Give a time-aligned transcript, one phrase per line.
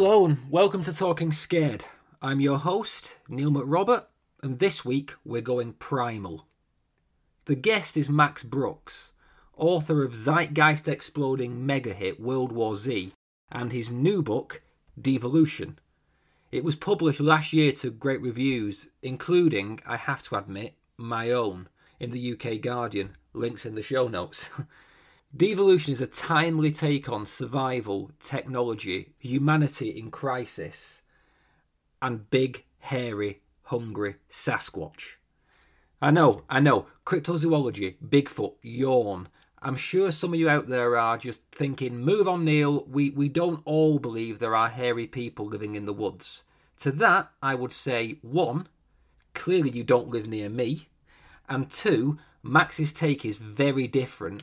[0.00, 1.84] Hello and welcome to Talking Scared.
[2.22, 4.04] I'm your host, Neil McRobert,
[4.44, 6.46] and this week we're going primal.
[7.46, 9.10] The guest is Max Brooks,
[9.56, 13.12] author of zeitgeist exploding mega hit World War Z
[13.50, 14.62] and his new book,
[14.96, 15.80] Devolution.
[16.52, 21.68] It was published last year to great reviews, including, I have to admit, my own
[21.98, 23.16] in the UK Guardian.
[23.34, 24.48] Links in the show notes.
[25.36, 31.02] Devolution is a timely take on survival, technology, humanity in crisis,
[32.00, 35.16] and big, hairy, hungry Sasquatch.
[36.00, 39.28] I know, I know, cryptozoology, Bigfoot, yawn.
[39.60, 43.28] I'm sure some of you out there are just thinking, move on, Neil, we, we
[43.28, 46.44] don't all believe there are hairy people living in the woods.
[46.78, 48.66] To that, I would say, one,
[49.34, 50.88] clearly you don't live near me,
[51.50, 54.42] and two, Max's take is very different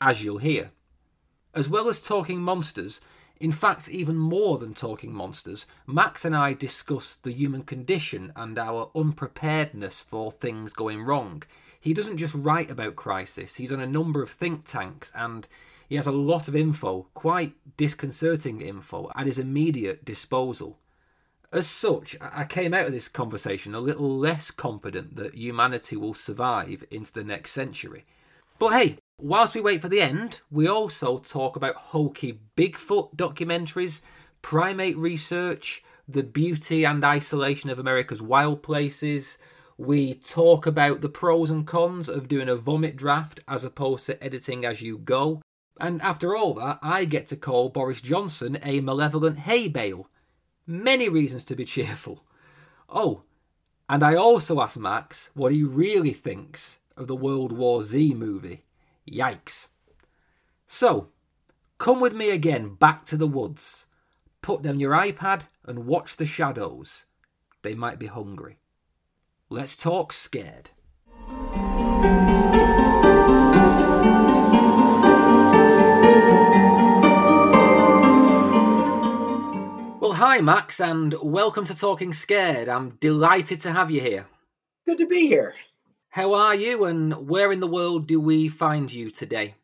[0.00, 0.70] as you'll hear.
[1.54, 3.00] As well as talking monsters,
[3.38, 8.58] in fact, even more than talking monsters, Max and I discuss the human condition and
[8.58, 11.42] our unpreparedness for things going wrong.
[11.78, 15.46] He doesn't just write about crisis, he's on a number of think tanks and
[15.88, 20.78] he has a lot of info, quite disconcerting info, at his immediate disposal.
[21.52, 26.14] As such, I came out of this conversation a little less confident that humanity will
[26.14, 28.04] survive into the next century.
[28.58, 34.02] But hey, Whilst we wait for the end, we also talk about hokey Bigfoot documentaries,
[34.42, 39.38] primate research, the beauty and isolation of America's wild places.
[39.78, 44.22] We talk about the pros and cons of doing a vomit draft as opposed to
[44.22, 45.40] editing as you go.
[45.80, 50.10] And after all that, I get to call Boris Johnson a malevolent hay bale.
[50.66, 52.22] Many reasons to be cheerful.
[52.86, 53.22] Oh,
[53.88, 58.65] and I also ask Max what he really thinks of the World War Z movie.
[59.10, 59.68] Yikes.
[60.66, 61.10] So,
[61.78, 63.86] come with me again back to the woods.
[64.42, 67.06] Put down your iPad and watch the shadows.
[67.62, 68.58] They might be hungry.
[69.48, 70.70] Let's talk scared.
[80.00, 82.68] Well, hi, Max, and welcome to Talking Scared.
[82.68, 84.26] I'm delighted to have you here.
[84.84, 85.54] Good to be here.
[86.16, 89.54] How are you, and where in the world do we find you today?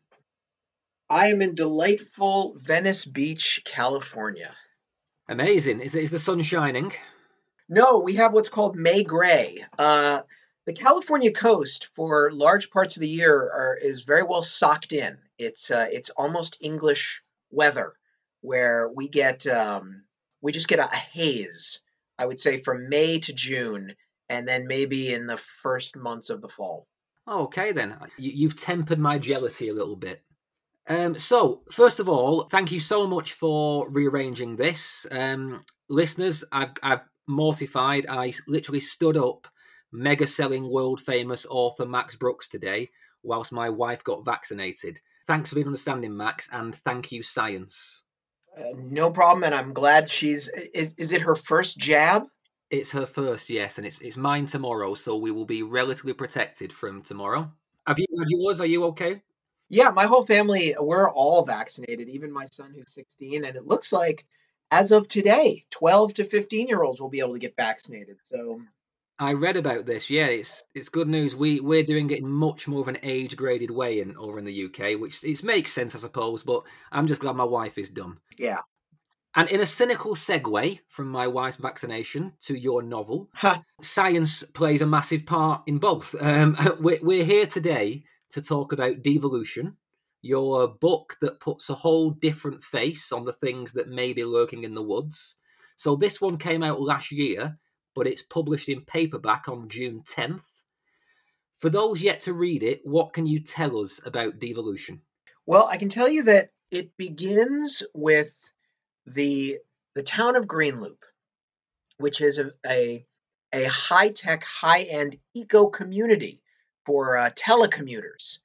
[1.09, 4.53] I am in delightful Venice Beach, California.
[5.27, 5.79] Amazing.
[5.79, 6.93] Is, is the sun shining?
[7.67, 9.65] No, we have what's called May gray.
[9.79, 10.21] Uh,
[10.67, 15.17] the California coast, for large parts of the year, are, is very well socked in.
[15.39, 17.93] It's uh, it's almost English weather,
[18.41, 20.03] where we get um,
[20.39, 21.79] we just get a, a haze.
[22.19, 23.95] I would say from May to June,
[24.29, 26.87] and then maybe in the first months of the fall.
[27.27, 30.23] Okay, then you've tempered my jealousy a little bit.
[30.89, 35.07] Um, so, first of all, thank you so much for rearranging this.
[35.11, 38.05] Um, listeners, I've, I've mortified.
[38.09, 39.47] I literally stood up,
[39.93, 42.89] mega selling, world famous author Max Brooks today,
[43.23, 44.99] whilst my wife got vaccinated.
[45.25, 48.03] Thanks for being understanding, Max, and thank you, science.
[48.57, 50.49] Uh, no problem, and I'm glad she's.
[50.73, 52.23] Is, is it her first jab?
[52.73, 56.73] It's her first, yes, and it's it's mine tomorrow, so we will be relatively protected
[56.73, 57.51] from tomorrow.
[57.85, 58.59] Have you had yours?
[58.59, 59.21] Are you okay?
[59.69, 63.93] Yeah, my whole family, we're all vaccinated, even my son who's 16, and it looks
[63.93, 64.25] like
[64.71, 68.17] as of today, 12 to 15 year olds will be able to get vaccinated.
[68.23, 68.59] So
[69.19, 70.09] I read about this.
[70.09, 71.35] Yeah, it's it's good news.
[71.35, 74.45] We we're doing it in much more of an age graded way in over in
[74.45, 76.41] the UK, which it makes sense, I suppose.
[76.41, 78.17] But I'm just glad my wife is done.
[78.35, 78.61] Yeah,
[79.35, 83.29] and in a cynical segue from my wife's vaccination to your novel,
[83.81, 86.15] science plays a massive part in both.
[86.21, 89.77] Um, we're, we're here today to talk about devolution,
[90.21, 94.63] your book that puts a whole different face on the things that may be lurking
[94.63, 95.37] in the woods.
[95.75, 97.57] So this one came out last year,
[97.95, 100.63] but it's published in paperback on June 10th.
[101.57, 105.01] For those yet to read it, what can you tell us about devolution?
[105.45, 108.52] Well, I can tell you that it begins with
[109.05, 109.59] the
[109.95, 110.97] the town of Greenloop,
[111.97, 113.05] which is a a,
[113.53, 116.41] a high tech, high end eco community
[116.85, 118.39] for uh, telecommuters,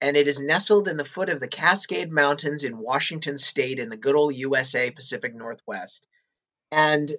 [0.00, 3.88] and it is nestled in the foot of the Cascade Mountains in Washington State in
[3.88, 6.06] the good old USA Pacific Northwest,
[6.70, 7.12] and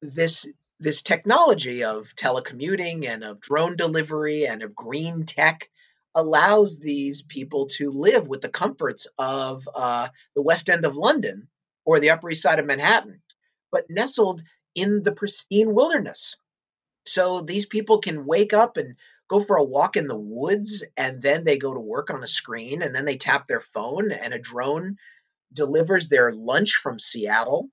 [0.00, 0.46] this
[0.80, 5.68] this technology of telecommuting and of drone delivery and of green tech
[6.14, 11.48] allows these people to live with the comforts of uh, the West End of London
[11.88, 13.22] or the Upper East Side of Manhattan,
[13.72, 14.42] but nestled
[14.74, 16.36] in the pristine wilderness.
[17.06, 18.96] So these people can wake up and
[19.26, 22.26] go for a walk in the woods and then they go to work on a
[22.26, 24.98] screen and then they tap their phone and a drone
[25.50, 27.70] delivers their lunch from Seattle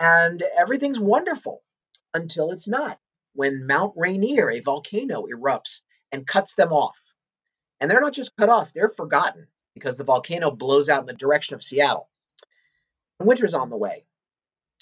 [0.00, 1.62] and everything's wonderful
[2.14, 2.98] until it's not.
[3.34, 6.98] When Mount Rainier, a volcano, erupts and cuts them off.
[7.80, 11.12] And they're not just cut off, they're forgotten because the volcano blows out in the
[11.12, 12.08] direction of Seattle.
[13.20, 14.04] Winter's on the way.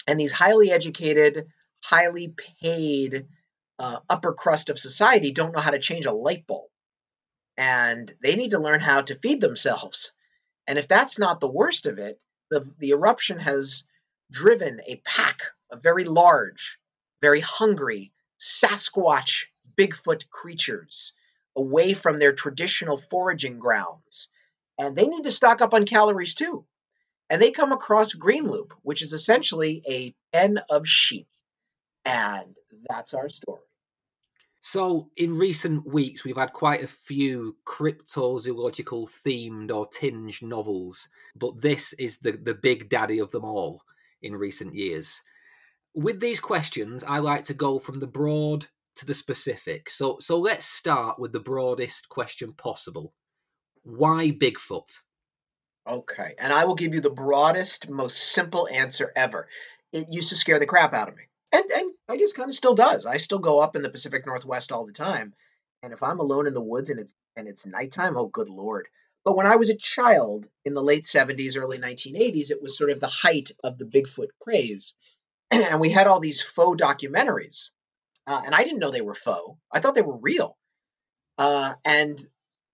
[0.07, 1.47] And these highly educated,
[1.83, 3.27] highly paid
[3.79, 6.69] uh, upper crust of society don't know how to change a light bulb.
[7.57, 10.13] And they need to learn how to feed themselves.
[10.67, 12.19] And if that's not the worst of it,
[12.49, 13.85] the, the eruption has
[14.31, 16.79] driven a pack of very large,
[17.21, 19.45] very hungry Sasquatch
[19.77, 21.13] Bigfoot creatures
[21.55, 24.29] away from their traditional foraging grounds.
[24.77, 26.65] And they need to stock up on calories too.
[27.31, 31.29] And they come across Green Loop, which is essentially a pen of sheep.
[32.03, 32.57] And
[32.89, 33.61] that's our story.
[34.59, 41.61] So, in recent weeks, we've had quite a few cryptozoological themed or tinged novels, but
[41.61, 43.83] this is the, the big daddy of them all
[44.21, 45.21] in recent years.
[45.95, 49.89] With these questions, I like to go from the broad to the specific.
[49.89, 53.13] So, so let's start with the broadest question possible
[53.83, 54.99] Why Bigfoot?
[55.87, 59.47] Okay, and I will give you the broadest, most simple answer ever.
[59.91, 62.55] It used to scare the crap out of me and and I guess kind of
[62.55, 63.05] still does.
[63.05, 65.33] I still go up in the Pacific Northwest all the time,
[65.83, 68.87] and if I'm alone in the woods and it's and it's nighttime, oh good lord.
[69.23, 72.89] But when I was a child in the late 70s, early 1980s, it was sort
[72.89, 74.95] of the height of the Bigfoot craze.
[75.51, 77.69] and we had all these faux documentaries.
[78.25, 80.57] Uh, and I didn't know they were faux, I thought they were real.
[81.37, 82.19] Uh, and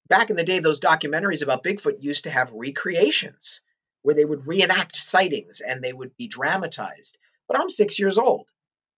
[0.08, 3.62] back in the day, those documentaries about Bigfoot used to have recreations
[4.02, 7.18] where they would reenact sightings and they would be dramatized.
[7.48, 8.48] But I'm six years old.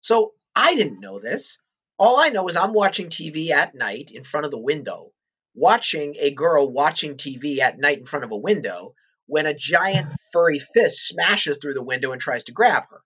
[0.00, 1.58] So I didn't know this.
[1.98, 5.12] All I know is I'm watching TV at night in front of the window,
[5.54, 8.94] watching a girl watching TV at night in front of a window
[9.26, 13.00] when a giant furry fist smashes through the window and tries to grab her.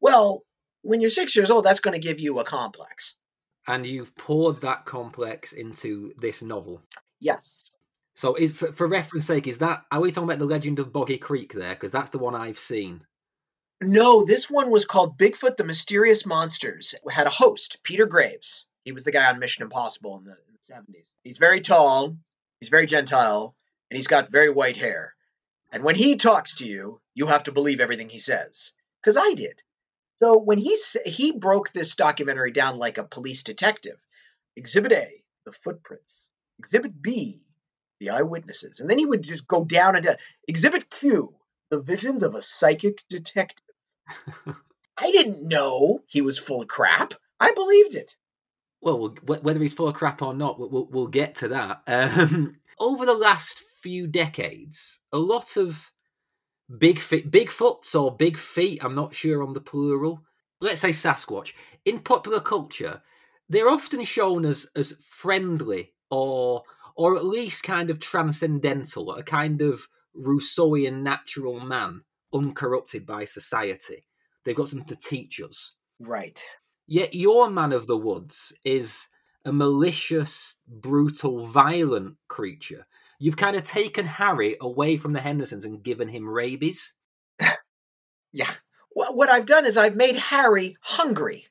[0.00, 0.42] Well,
[0.82, 3.16] when you're six years old, that's going to give you a complex.
[3.66, 6.82] And you've poured that complex into this novel.
[7.20, 7.76] Yes.
[8.14, 10.92] So, is, for, for reference sake, is that are we talking about the Legend of
[10.92, 11.70] Boggy Creek there?
[11.70, 13.02] Because that's the one I've seen.
[13.82, 16.94] No, this one was called Bigfoot the Mysterious Monsters.
[16.94, 18.66] It had a host, Peter Graves.
[18.84, 21.08] He was the guy on Mission Impossible in the, in the 70s.
[21.22, 22.16] He's very tall,
[22.58, 23.56] he's very gentile,
[23.90, 25.14] and he's got very white hair.
[25.72, 28.72] And when he talks to you, you have to believe everything he says.
[29.00, 29.62] Because I did.
[30.18, 30.76] So when he
[31.06, 33.98] he broke this documentary down like a police detective,
[34.56, 36.28] Exhibit A, the footprints.
[36.60, 37.40] Exhibit B,
[38.00, 40.16] the eyewitnesses, and then he would just go down and down.
[40.46, 41.34] Exhibit Q,
[41.70, 43.64] the visions of a psychic detective.
[44.98, 47.14] I didn't know he was full of crap.
[47.40, 48.14] I believed it.
[48.82, 51.80] Well, whether he's full of crap or not, we'll, we'll get to that.
[51.86, 55.92] Um, over the last few decades, a lot of
[56.78, 60.24] big feet, Bigfoots or big feet, I'm not sure on the plural,
[60.60, 61.54] let's say Sasquatch,
[61.86, 63.02] in popular culture,
[63.48, 66.62] they're often shown as, as friendly or
[66.96, 72.02] or at least kind of transcendental, a kind of Rousseauian natural man
[72.34, 74.04] uncorrupted by society.
[74.44, 75.74] They've got something to teach us.
[75.98, 76.40] Right.
[76.86, 79.08] Yet your man of the woods is
[79.44, 82.86] a malicious, brutal, violent creature.
[83.18, 86.94] You've kind of taken Harry away from the Hendersons and given him rabies.
[88.32, 88.50] yeah.
[88.92, 91.46] What I've done is I've made Harry hungry.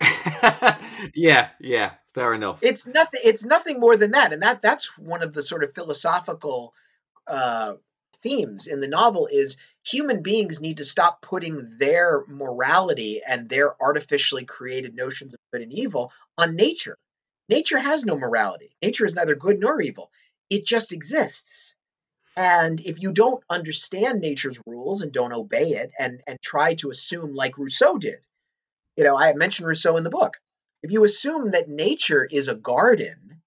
[1.14, 2.58] yeah, yeah, fair enough.
[2.62, 3.20] It's nothing.
[3.24, 6.74] It's nothing more than that, and that that's one of the sort of philosophical
[7.26, 7.74] uh,
[8.22, 13.80] themes in the novel is human beings need to stop putting their morality and their
[13.82, 16.96] artificially created notions of good and evil on nature.
[17.48, 18.70] Nature has no morality.
[18.82, 20.10] Nature is neither good nor evil.
[20.50, 21.74] It just exists.
[22.36, 26.90] And if you don't understand nature's rules and don't obey it and, and try to
[26.90, 28.18] assume like Rousseau did,
[28.96, 30.36] you know, I mentioned Rousseau in the book.
[30.82, 33.42] If you assume that nature is a garden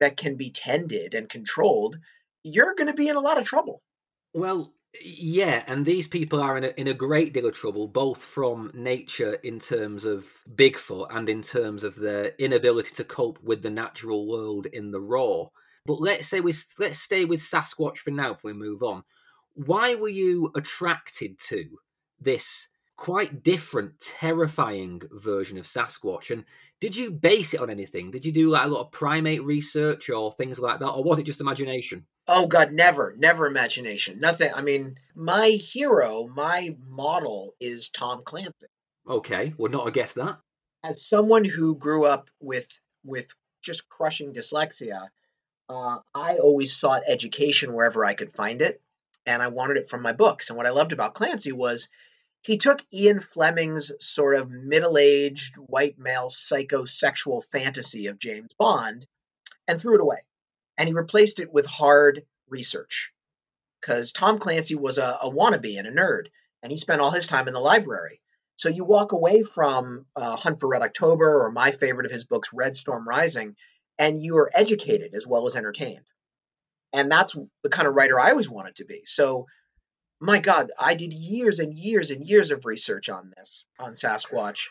[0.00, 1.98] that can be tended and controlled,
[2.42, 3.82] you're going to be in a lot of trouble.
[4.34, 8.22] Well, yeah, and these people are in a, in a great deal of trouble, both
[8.22, 13.62] from nature in terms of Bigfoot and in terms of their inability to cope with
[13.62, 15.46] the natural world in the raw.
[15.84, 19.04] But let's say we let's stay with Sasquatch for now If we move on.
[19.54, 21.78] Why were you attracted to
[22.20, 26.30] this quite different, terrifying version of Sasquatch?
[26.30, 26.44] And
[26.80, 28.10] did you base it on anything?
[28.10, 31.18] Did you do like a lot of primate research or things like that, or was
[31.18, 32.06] it just imagination?
[32.28, 34.18] Oh God, never, never imagination.
[34.18, 34.50] Nothing.
[34.54, 38.66] I mean, my hero, my model is Tom Clancy.
[39.08, 40.38] Okay, would not have guessed that.
[40.82, 42.68] As someone who grew up with
[43.04, 45.08] with just crushing dyslexia,
[45.68, 48.80] uh, I always sought education wherever I could find it,
[49.24, 50.50] and I wanted it from my books.
[50.50, 51.88] And what I loved about Clancy was
[52.46, 59.04] he took Ian Fleming's sort of middle aged white male psychosexual fantasy of James Bond
[59.66, 60.20] and threw it away.
[60.78, 63.10] And he replaced it with hard research.
[63.80, 66.26] Because Tom Clancy was a, a, wannabe and a nerd,
[66.62, 68.20] and he spent all his time in the library.
[68.54, 72.24] So you walk away from uh, Hunt for Red October or my favorite of his
[72.24, 73.56] books, Red Storm Rising,
[73.98, 76.06] and you are educated as well as entertained.
[76.92, 79.02] And that's the kind of writer I always wanted to be.
[79.04, 79.46] So
[80.20, 84.68] my God, I did years and years and years of research on this, on Sasquatch.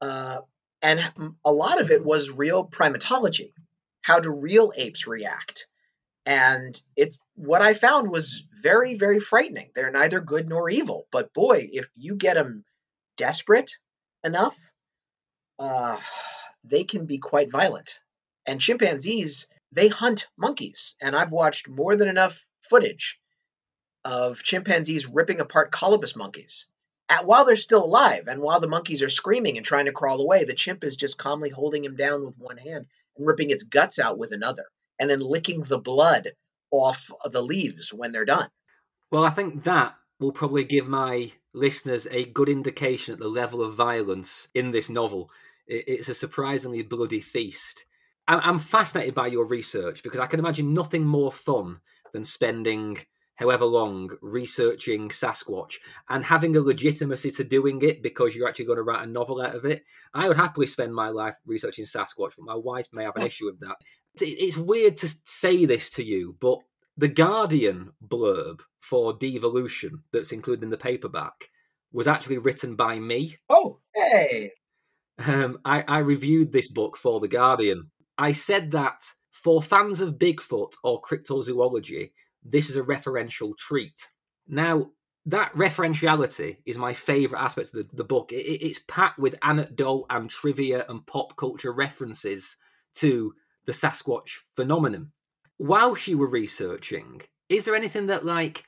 [0.00, 0.38] Uh,
[0.80, 3.52] and a lot of it was real primatology.
[4.02, 5.66] How do real apes react?
[6.24, 9.70] And it's what I found was very, very frightening.
[9.74, 12.64] They're neither good nor evil, but boy, if you get them
[13.16, 13.72] desperate
[14.22, 14.56] enough,
[15.58, 15.98] uh,
[16.64, 17.98] they can be quite violent.
[18.46, 23.18] And chimpanzees, they hunt monkeys, and I've watched more than enough footage
[24.08, 26.64] of chimpanzees ripping apart colobus monkeys.
[27.10, 30.20] At, while they're still alive, and while the monkeys are screaming and trying to crawl
[30.20, 32.86] away, the chimp is just calmly holding him down with one hand
[33.16, 34.64] and ripping its guts out with another,
[34.98, 36.32] and then licking the blood
[36.70, 38.48] off the leaves when they're done.
[39.10, 43.62] Well, I think that will probably give my listeners a good indication at the level
[43.62, 45.30] of violence in this novel.
[45.66, 47.84] It's a surprisingly bloody feast.
[48.26, 51.80] I'm fascinated by your research because I can imagine nothing more fun
[52.14, 52.98] than spending
[53.38, 55.76] however long researching Sasquatch
[56.08, 59.40] and having a legitimacy to doing it because you're actually going to write a novel
[59.40, 59.84] out of it.
[60.12, 63.46] I would happily spend my life researching Sasquatch, but my wife may have an issue
[63.46, 63.76] with that.
[64.20, 66.58] It's weird to say this to you, but
[66.96, 71.50] the Guardian blurb for Devolution that's included in the paperback
[71.92, 73.36] was actually written by me.
[73.48, 74.50] Oh, hey.
[75.24, 77.90] Um, I, I reviewed this book for The Guardian.
[78.18, 82.10] I said that for fans of Bigfoot or cryptozoology,
[82.42, 84.08] this is a referential treat.
[84.46, 84.90] Now,
[85.26, 88.32] that referentiality is my favourite aspect of the, the book.
[88.32, 92.56] It, it's packed with anecdote and trivia and pop culture references
[92.94, 93.34] to
[93.66, 95.12] the Sasquatch phenomenon.
[95.58, 98.64] While you were researching, is there anything that like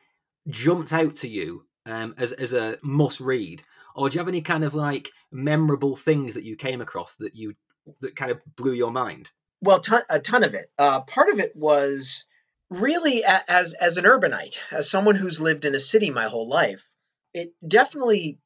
[0.48, 3.62] jumped out to you um, as as a must read,
[3.94, 7.34] or do you have any kind of like memorable things that you came across that
[7.34, 7.54] you
[8.00, 9.30] that kind of blew your mind?
[9.62, 10.70] Well, ton, a ton of it.
[10.78, 12.24] Uh, part of it was
[12.70, 16.94] really as as an urbanite, as someone who's lived in a city my whole life,
[17.34, 18.38] it definitely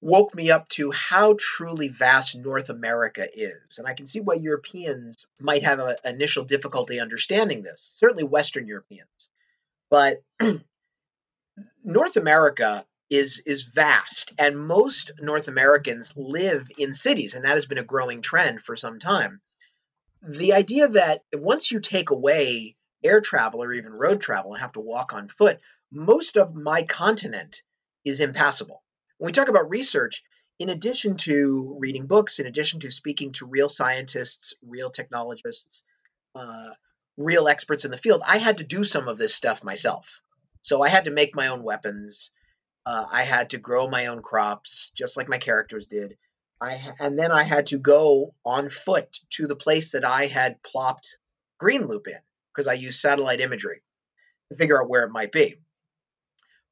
[0.00, 3.78] woke me up to how truly vast North America is.
[3.78, 8.66] And I can see why Europeans might have an initial difficulty understanding this, certainly Western
[8.66, 9.28] Europeans.
[9.90, 10.22] But
[11.84, 17.64] North America is is vast and most North Americans live in cities and that has
[17.64, 19.40] been a growing trend for some time.
[20.22, 24.72] The idea that once you take away air travel or even road travel and have
[24.72, 27.62] to walk on foot, most of my continent
[28.04, 28.82] is impassable.
[29.18, 30.22] When we talk about research,
[30.58, 35.84] in addition to reading books, in addition to speaking to real scientists, real technologists,
[36.34, 36.70] uh,
[37.16, 40.20] real experts in the field, I had to do some of this stuff myself.
[40.62, 42.32] So I had to make my own weapons.
[42.84, 46.16] Uh, I had to grow my own crops, just like my characters did.
[46.60, 50.60] I and then I had to go on foot to the place that I had
[50.62, 51.16] plopped
[51.58, 52.18] Green Loop in
[52.58, 53.82] because I use satellite imagery
[54.50, 55.60] to figure out where it might be.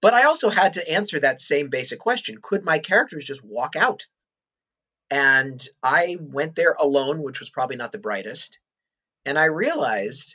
[0.03, 3.77] But I also had to answer that same basic question could my characters just walk
[3.77, 4.05] out?
[5.13, 8.59] And I went there alone, which was probably not the brightest.
[9.25, 10.35] And I realized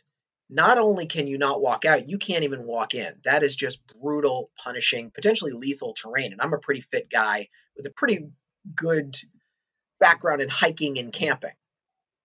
[0.49, 3.13] not only can you not walk out, you can't even walk in.
[3.25, 6.31] That is just brutal, punishing, potentially lethal terrain.
[6.31, 8.29] And I'm a pretty fit guy with a pretty
[8.73, 9.17] good
[9.99, 11.51] background in hiking and camping.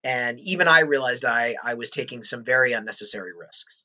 [0.06, 3.82] And even I realized I, I was taking some very unnecessary risks.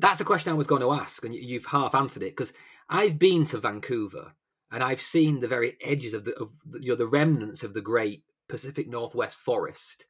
[0.00, 2.52] That's the question I was going to ask, and you've half answered it because
[2.88, 4.34] I've been to Vancouver
[4.72, 7.80] and I've seen the very edges of the of you know the remnants of the
[7.80, 10.06] great Pacific Northwest forest,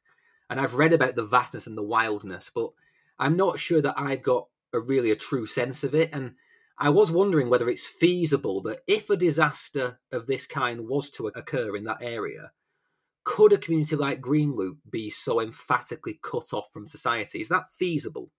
[0.49, 2.71] and I've read about the vastness and the wildness, but
[3.19, 6.09] I'm not sure that I've got a really a true sense of it.
[6.11, 6.33] And
[6.79, 11.27] I was wondering whether it's feasible that if a disaster of this kind was to
[11.27, 12.51] occur in that area,
[13.23, 17.39] could a community like Green Loop be so emphatically cut off from society?
[17.39, 18.31] Is that feasible?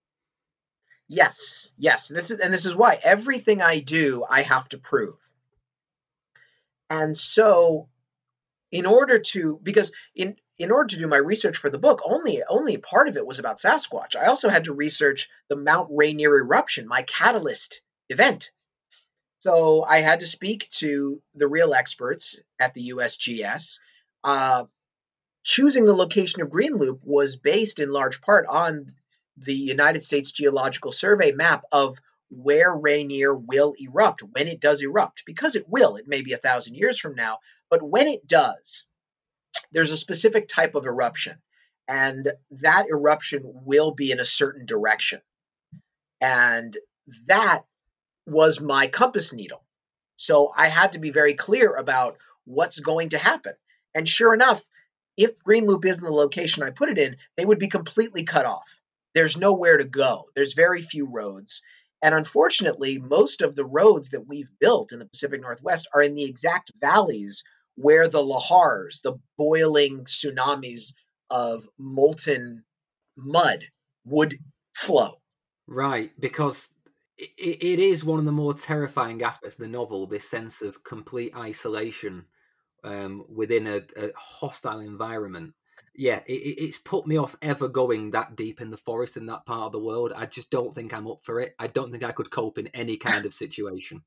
[1.09, 2.09] Yes, yes.
[2.09, 5.19] This is and this is why everything I do I have to prove.
[6.89, 7.89] And so
[8.71, 12.43] in order to because in in order to do my research for the book, only
[12.49, 14.15] only part of it was about Sasquatch.
[14.15, 18.51] I also had to research the Mount Rainier eruption, my catalyst event.
[19.41, 23.79] So I had to speak to the real experts at the USGS.
[24.23, 24.65] Uh,
[25.43, 28.93] choosing the location of Green Loop was based in large part on
[29.37, 31.99] the United States Geological Survey map of
[32.31, 35.97] where Rainier will erupt when it does erupt, because it will.
[35.97, 37.39] It may be a thousand years from now,
[37.71, 38.87] but when it does,
[39.73, 41.39] there's a specific type of eruption,
[41.89, 45.21] and that eruption will be in a certain direction.
[46.21, 46.77] And
[47.27, 47.65] that
[48.27, 49.65] was my compass needle.
[50.17, 53.55] So I had to be very clear about what's going to happen.
[53.95, 54.63] And sure enough,
[55.17, 58.25] if Green Loop is in the location I put it in, they would be completely
[58.25, 58.81] cut off.
[59.15, 60.27] There's nowhere to go.
[60.35, 61.63] There's very few roads.
[62.03, 66.15] And unfortunately, most of the roads that we've built in the Pacific Northwest are in
[66.15, 67.43] the exact valleys
[67.75, 70.95] where the lahars, the boiling tsunamis
[71.29, 72.65] of molten
[73.17, 73.65] mud,
[74.05, 74.39] would
[74.75, 75.21] flow.
[75.67, 76.71] Right, because
[77.19, 80.83] it, it is one of the more terrifying aspects of the novel this sense of
[80.83, 82.25] complete isolation
[82.85, 85.55] um, within a, a, hostile environment.
[85.95, 89.47] Yeah, it, it's put me off ever going that deep in the forest in that
[89.47, 90.13] part of the world.
[90.15, 91.55] I just don't think I'm up for it.
[91.59, 94.03] I don't think I could cope in any kind of situation.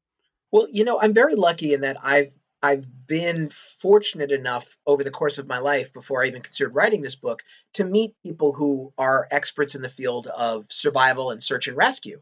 [0.52, 5.12] Well, you know, I'm very lucky in that I've I've been fortunate enough over the
[5.12, 8.94] course of my life before I even considered writing this book to meet people who
[8.98, 12.22] are experts in the field of survival and search and rescue.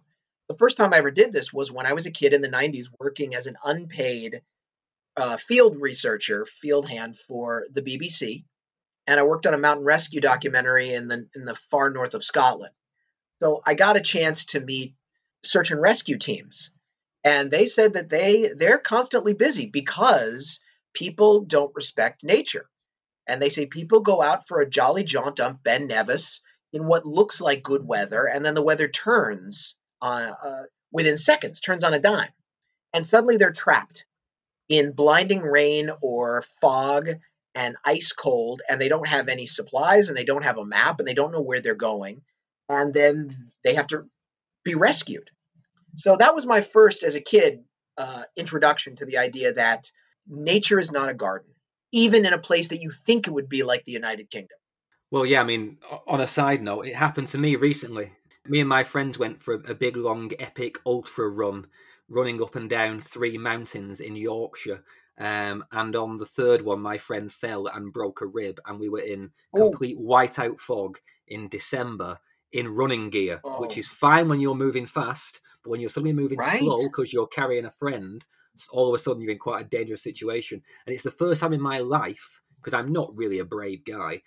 [0.50, 2.50] The first time I ever did this was when I was a kid in the
[2.50, 4.42] 90s working as an unpaid
[5.18, 8.46] uh, field researcher, field hand for the BBC,
[9.08, 12.24] and I worked on a mountain rescue documentary in the in the far north of
[12.24, 12.74] Scotland.
[13.42, 14.96] So I got a chance to meet
[15.44, 16.72] search and rescue teams,
[17.24, 20.60] and they said that they they're constantly busy because
[20.94, 22.70] people don't respect nature,
[23.28, 26.42] and they say people go out for a jolly jaunt on Ben Nevis
[26.74, 31.60] in what looks like good weather, and then the weather turns on uh, within seconds,
[31.60, 32.32] turns on a dime,
[32.94, 34.06] and suddenly they're trapped
[34.72, 37.10] in blinding rain or fog
[37.54, 41.00] and ice cold, and they don't have any supplies and they don't have a map
[41.00, 42.22] and they don't know where they're going.
[42.70, 43.28] And then
[43.66, 44.06] they have to
[44.64, 45.30] be rescued.
[45.98, 47.66] So that was my first, as a kid,
[47.98, 49.92] uh, introduction to the idea that
[50.26, 51.52] nature is not a garden,
[51.92, 54.58] even in a place that you think it would be like the United Kingdom.
[55.12, 58.14] Well, yeah, I mean, on a side note, it happened to me recently.
[58.48, 61.68] Me and my friends went for a big, long, epic ultra run
[62.12, 64.84] running up and down three mountains in Yorkshire.
[65.18, 68.90] Um, and on the third one, my friend fell and broke a rib, and we
[68.90, 70.04] were in complete oh.
[70.04, 72.20] whiteout fog in December
[72.52, 73.62] in running gear, oh.
[73.62, 76.60] which is fine when you're moving fast, but when you're suddenly moving right.
[76.60, 78.26] slow because you're carrying a friend,
[78.72, 80.62] all of a sudden you're in quite a dangerous situation.
[80.86, 84.22] And it's the first time in my life, because I'm not really a brave guy,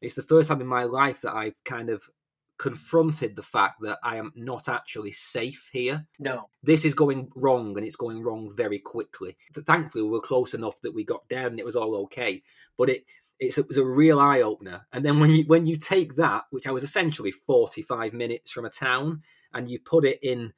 [0.00, 2.08] it's the first time in my life that I've kind of
[2.58, 6.06] confronted the fact that I am not actually safe here.
[6.18, 6.48] No.
[6.62, 9.36] This is going wrong and it's going wrong very quickly.
[9.54, 12.42] Thankfully, we were close enough that we got down and it was all okay.
[12.76, 13.04] But it,
[13.40, 14.86] it's, it was a real eye opener.
[14.92, 18.64] And then when you when you take that, which I was essentially 45 minutes from
[18.64, 20.52] a town, and you put it in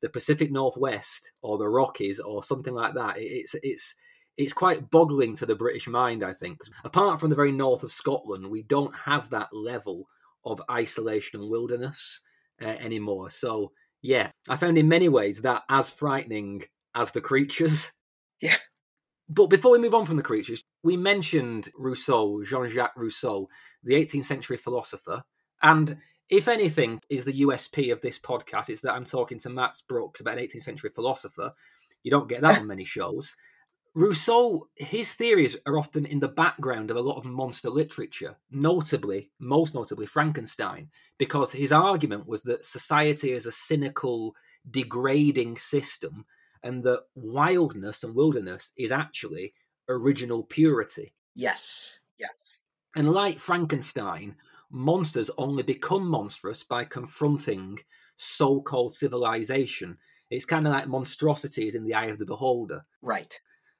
[0.00, 3.94] the Pacific Northwest or the Rockies or something like that, it's it's
[4.36, 6.60] it's quite boggling to the British mind, I think.
[6.84, 10.08] Apart from the very north of Scotland, we don't have that level
[10.48, 12.20] of isolation and wilderness
[12.62, 13.30] uh, anymore.
[13.30, 17.92] So yeah, I found in many ways that as frightening as the creatures.
[18.40, 18.54] Yeah.
[19.28, 23.48] But before we move on from the creatures, we mentioned Rousseau, Jean Jacques Rousseau,
[23.82, 25.24] the 18th century philosopher.
[25.60, 25.98] And
[26.30, 30.20] if anything is the USP of this podcast, is that I'm talking to Max Brooks
[30.20, 31.52] about an 18th century philosopher.
[32.04, 33.34] You don't get that on many shows.
[33.94, 39.30] Rousseau, his theories are often in the background of a lot of monster literature, notably,
[39.38, 44.34] most notably, Frankenstein, because his argument was that society is a cynical,
[44.70, 46.24] degrading system,
[46.62, 49.54] and that wildness and wilderness is actually
[49.88, 51.14] original purity.
[51.34, 52.58] Yes, yes.
[52.94, 54.36] And like Frankenstein,
[54.70, 57.78] monsters only become monstrous by confronting
[58.16, 59.96] so called civilization.
[60.30, 62.84] It's kind of like monstrosity is in the eye of the beholder.
[63.00, 63.38] Right.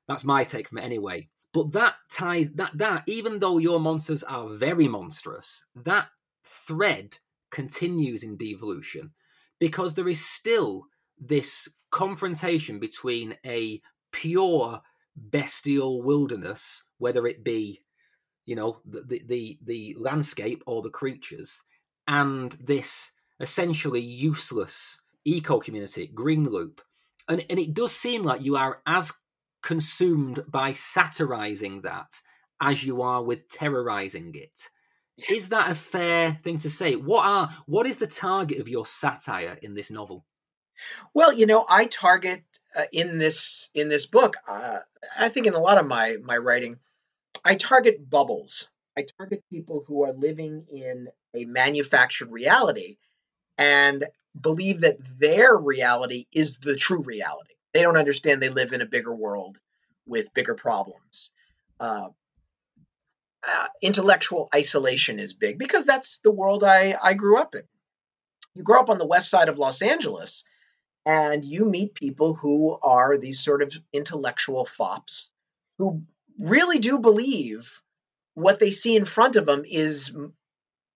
[0.09, 1.29] That's my take from it anyway.
[1.53, 6.09] But that ties that that even though your monsters are very monstrous, that
[6.45, 7.19] thread
[7.51, 9.13] continues in devolution
[9.59, 10.85] because there is still
[11.19, 13.81] this confrontation between a
[14.13, 14.83] pure
[15.17, 17.81] bestial wilderness, whether it be,
[18.47, 21.63] you know, the the the, the landscape or the creatures,
[22.07, 26.81] and this essentially useless eco community, Green Loop.
[27.29, 29.13] And and it does seem like you are as
[29.63, 32.21] consumed by satirizing that
[32.61, 34.69] as you are with terrorizing it.
[35.29, 36.95] Is that a fair thing to say?
[36.95, 40.25] What are what is the target of your satire in this novel?
[41.13, 42.45] Well, you know, I target
[42.75, 44.37] uh, in this in this book.
[44.47, 44.79] Uh,
[45.19, 46.79] I think in a lot of my my writing,
[47.45, 48.71] I target bubbles.
[48.97, 52.97] I target people who are living in a manufactured reality,
[53.57, 54.07] and
[54.41, 57.55] believe that their reality is the true reality.
[57.79, 59.57] They don't understand they live in a bigger world
[60.05, 61.31] with bigger problems.
[61.79, 62.09] Uh,
[63.47, 67.63] uh, intellectual isolation is big because that's the world I, I grew up in.
[68.57, 70.43] You grow up on the west side of Los Angeles
[71.07, 75.31] and you meet people who are these sort of intellectual fops
[75.79, 76.03] who
[76.37, 77.81] really do believe
[78.35, 80.13] what they see in front of them is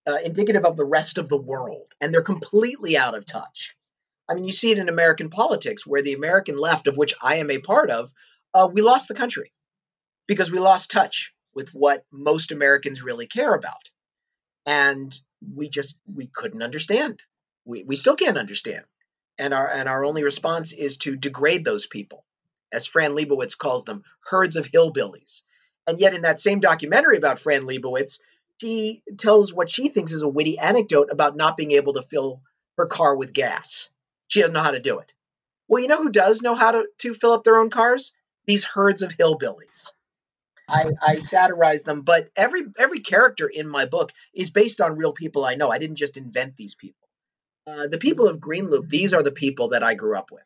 [0.05, 3.77] uh, indicative of the rest of the world, and they're completely out of touch.
[4.29, 7.35] I mean, you see it in American politics, where the American left, of which I
[7.37, 8.11] am a part of,
[8.53, 9.51] uh, we lost the country
[10.27, 13.89] because we lost touch with what most Americans really care about,
[14.65, 15.17] and
[15.53, 17.19] we just we couldn't understand.
[17.65, 18.85] We we still can't understand,
[19.37, 22.25] and our and our only response is to degrade those people,
[22.71, 25.41] as Fran Lebowitz calls them, herds of hillbillies.
[25.85, 28.19] And yet, in that same documentary about Fran Lebowitz,
[28.61, 32.41] she tells what she thinks is a witty anecdote about not being able to fill
[32.77, 33.92] her car with gas.
[34.33, 35.13] She doesn't know how to do it.
[35.67, 38.13] Well, you know who does know how to, to fill up their own cars?
[38.47, 39.91] These herds of hillbillies.
[40.67, 45.11] I, I satirize them, but every every character in my book is based on real
[45.11, 45.69] people I know.
[45.69, 47.07] I didn't just invent these people.
[47.67, 50.41] Uh, the people of Greenloop, these are the people that I grew up with.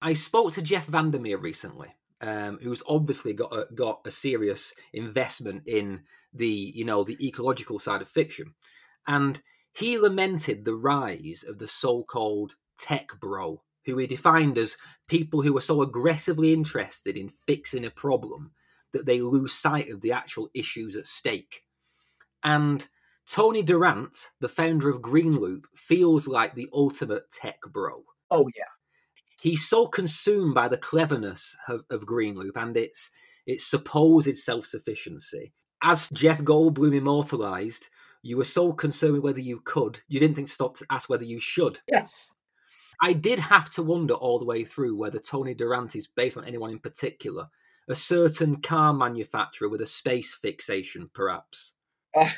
[0.00, 1.88] I spoke to Jeff Vandermeer recently,
[2.20, 7.80] um, who's obviously got a, got a serious investment in the you know the ecological
[7.80, 8.54] side of fiction,
[9.08, 14.76] and he lamented the rise of the so-called tech bro, who he defined as
[15.08, 18.52] people who are so aggressively interested in fixing a problem
[18.92, 21.62] that they lose sight of the actual issues at stake.
[22.42, 22.86] And
[23.26, 28.04] Tony Durant, the founder of Greenloop, feels like the ultimate tech bro.
[28.30, 28.64] Oh yeah
[29.42, 33.10] he's so consumed by the cleverness of, of Greenloop and its
[33.44, 35.52] its supposed self sufficiency.
[35.82, 37.88] As Jeff Goldblum immortalized,
[38.22, 41.10] you were so concerned with whether you could, you didn't think to stop to ask
[41.10, 41.80] whether you should.
[41.88, 42.32] Yes.
[43.02, 46.44] I did have to wonder all the way through whether Tony Durant is based on
[46.44, 47.48] anyone in particular,
[47.88, 51.74] a certain car manufacturer with a space fixation, perhaps.
[52.14, 52.28] Uh,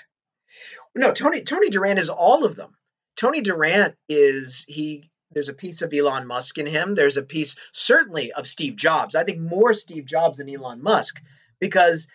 [0.94, 2.74] no, Tony Tony Durant is all of them.
[3.14, 6.94] Tony Durant is he there's a piece of Elon Musk in him.
[6.94, 9.14] There's a piece, certainly, of Steve Jobs.
[9.14, 11.20] I think more Steve Jobs than Elon Musk,
[11.60, 12.08] because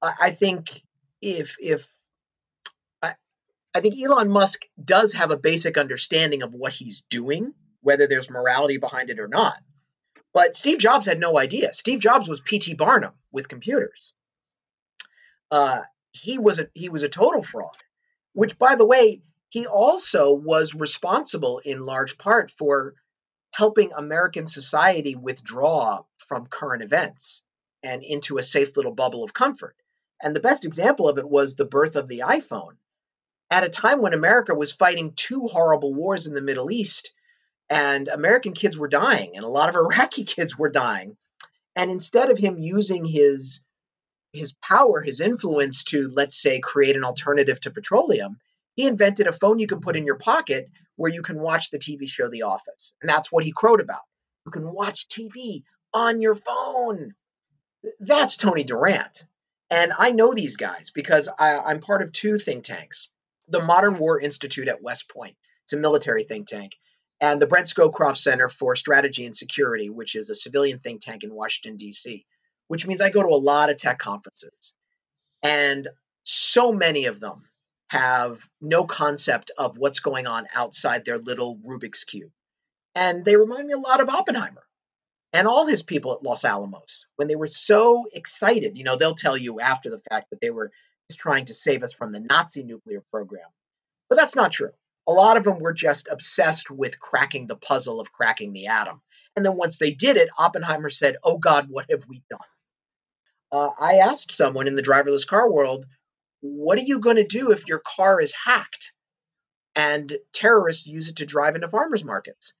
[0.00, 0.82] I think
[1.20, 1.90] if if
[3.02, 3.14] I,
[3.74, 7.54] I think Elon Musk does have a basic understanding of what he's doing,
[7.86, 9.54] whether there's morality behind it or not.
[10.34, 11.72] But Steve Jobs had no idea.
[11.72, 12.74] Steve Jobs was P.T.
[12.74, 14.12] Barnum with computers.
[15.52, 17.76] Uh, he was a he was a total fraud.
[18.32, 22.94] Which, by the way, he also was responsible in large part for
[23.52, 27.44] helping American society withdraw from current events
[27.84, 29.76] and into a safe little bubble of comfort.
[30.20, 32.78] And the best example of it was the birth of the iPhone.
[33.48, 37.12] At a time when America was fighting two horrible wars in the Middle East,
[37.68, 41.16] and American kids were dying, and a lot of Iraqi kids were dying.
[41.74, 43.60] And instead of him using his
[44.32, 48.38] his power, his influence to, let's say, create an alternative to petroleum,
[48.74, 51.78] he invented a phone you can put in your pocket where you can watch the
[51.78, 52.92] TV show The Office.
[53.00, 54.02] And that's what he crowed about.
[54.44, 55.62] You can watch TV
[55.94, 57.14] on your phone.
[58.00, 59.24] That's Tony Durant.
[59.70, 63.08] And I know these guys because I, am part of two think tanks
[63.48, 66.76] the Modern War Institute at West Point, it's a military think tank,
[67.20, 71.24] and the Brent Scowcroft Center for Strategy and Security, which is a civilian think tank
[71.24, 72.26] in Washington, D.C.,
[72.68, 74.74] which means I go to a lot of tech conferences.
[75.42, 75.88] And
[76.24, 77.42] so many of them
[77.88, 82.32] have no concept of what's going on outside their little Rubik's Cube.
[82.94, 84.64] And they remind me a lot of Oppenheimer
[85.32, 88.76] and all his people at Los Alamos when they were so excited.
[88.76, 90.72] You know, they'll tell you after the fact that they were
[91.08, 93.48] just trying to save us from the Nazi nuclear program.
[94.08, 94.72] But that's not true.
[95.08, 99.00] A lot of them were just obsessed with cracking the puzzle of cracking the atom.
[99.36, 102.40] And then once they did it, Oppenheimer said, Oh God, what have we done?
[103.52, 105.86] Uh, I asked someone in the driverless car world,
[106.40, 108.92] what are you going to do if your car is hacked
[109.74, 112.54] and terrorists use it to drive into farmers markets?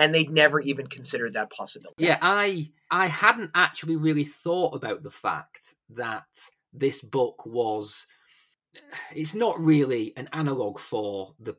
[0.00, 2.04] And they'd never even considered that possibility.
[2.04, 6.26] Yeah, I I hadn't actually really thought about the fact that
[6.72, 8.06] this book was
[9.12, 11.56] it's not really an analog for the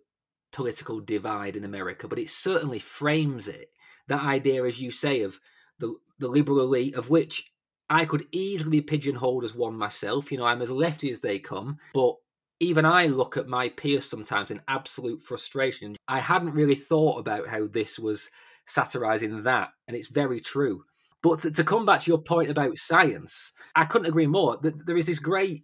[0.51, 3.69] political divide in America, but it certainly frames it.
[4.07, 5.39] That idea, as you say, of
[5.79, 7.51] the the liberal elite, of which
[7.89, 10.31] I could easily be pigeonholed as one myself.
[10.31, 12.15] You know, I'm as lefty as they come, but
[12.59, 15.95] even I look at my peers sometimes in absolute frustration.
[16.07, 18.29] I hadn't really thought about how this was
[18.65, 20.83] satirizing that, and it's very true.
[21.21, 24.57] But to, to come back to your point about science, I couldn't agree more.
[24.61, 25.63] That there is this great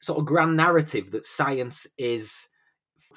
[0.00, 2.48] sort of grand narrative that science is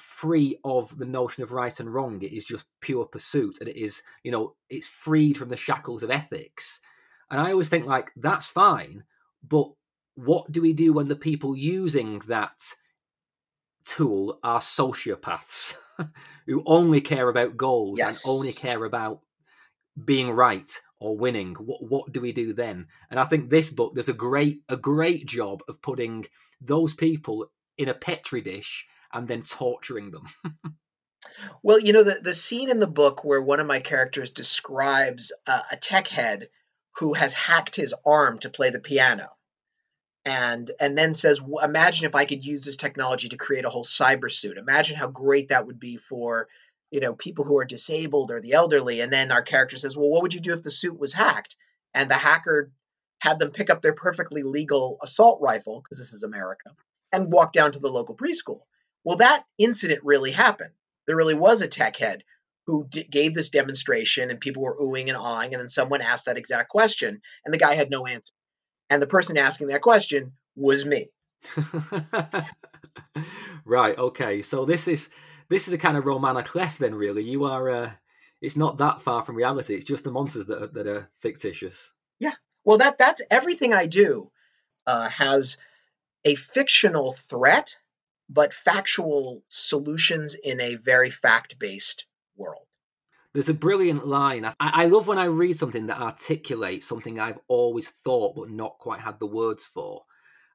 [0.00, 2.22] free of the notion of right and wrong.
[2.22, 6.02] It is just pure pursuit, and it is, you know, it's freed from the shackles
[6.02, 6.80] of ethics.
[7.30, 9.04] And I always think like that's fine,
[9.46, 9.70] but
[10.14, 12.74] what do we do when the people using that
[13.84, 15.74] tool are sociopaths
[16.46, 18.24] who only care about goals yes.
[18.24, 19.20] and only care about
[20.02, 21.54] being right or winning?
[21.54, 22.86] What what do we do then?
[23.10, 26.26] And I think this book does a great a great job of putting
[26.60, 30.26] those people in a petri dish and then torturing them.
[31.62, 35.32] well, you know the the scene in the book where one of my characters describes
[35.46, 36.48] uh, a tech head
[36.98, 39.28] who has hacked his arm to play the piano.
[40.24, 43.84] And, and then says, imagine if I could use this technology to create a whole
[43.84, 44.58] cyber suit.
[44.58, 46.48] Imagine how great that would be for
[46.90, 50.08] you know people who are disabled or the elderly and then our character says well
[50.08, 51.56] what would you do if the suit was hacked
[51.94, 52.70] and the hacker
[53.18, 56.70] had them pick up their perfectly legal assault rifle because this is america
[57.12, 58.60] and walk down to the local preschool
[59.06, 60.72] well that incident really happened
[61.06, 62.22] there really was a tech head
[62.66, 66.26] who d- gave this demonstration and people were oohing and awing and then someone asked
[66.26, 68.34] that exact question and the guy had no answer
[68.90, 71.06] and the person asking that question was me
[73.64, 75.08] right okay so this is
[75.48, 76.78] this is a kind of roman à clef.
[76.78, 77.70] Then, really, you are.
[77.70, 77.90] Uh,
[78.40, 79.74] it's not that far from reality.
[79.74, 81.92] It's just the monsters that are, that are fictitious.
[82.18, 82.34] Yeah.
[82.64, 84.30] Well, that that's everything I do
[84.86, 85.56] uh, has
[86.24, 87.76] a fictional threat,
[88.28, 92.66] but factual solutions in a very fact based world.
[93.32, 94.46] There's a brilliant line.
[94.46, 98.78] I, I, love when I read something that articulates something I've always thought but not
[98.78, 100.04] quite had the words for.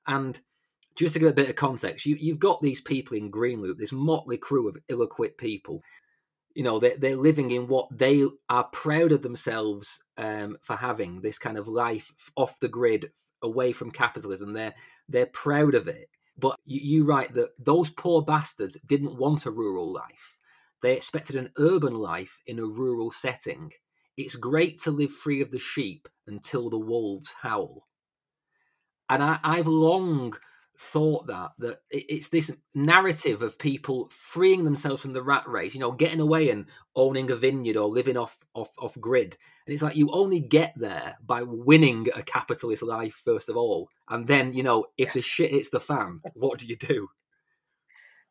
[0.07, 0.39] And
[0.95, 3.91] just to give a bit of context, you, you've got these people in Greenloop, this
[3.91, 5.83] motley crew of ill-equipped people.
[6.55, 11.21] You know, they're, they're living in what they are proud of themselves um, for having
[11.21, 14.53] this kind of life off the grid, away from capitalism.
[14.53, 14.73] They're
[15.07, 16.09] they're proud of it.
[16.37, 20.37] But you, you write that those poor bastards didn't want a rural life.
[20.81, 23.71] They expected an urban life in a rural setting.
[24.17, 27.87] It's great to live free of the sheep until the wolves howl.
[29.09, 30.35] And I, I've long
[30.81, 35.79] thought that that it's this narrative of people freeing themselves from the rat race you
[35.79, 36.65] know getting away and
[36.95, 39.37] owning a vineyard or living off off off grid.
[39.67, 43.89] And it's like you only get there by winning a capitalist life first of all.
[44.09, 45.13] And then you know if yes.
[45.13, 47.09] the shit hits the fan what do you do?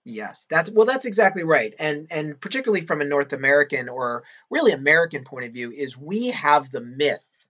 [0.04, 1.72] Yes that's well that's exactly right.
[1.78, 6.28] And and particularly from a north american or really american point of view is we
[6.30, 7.46] have the myth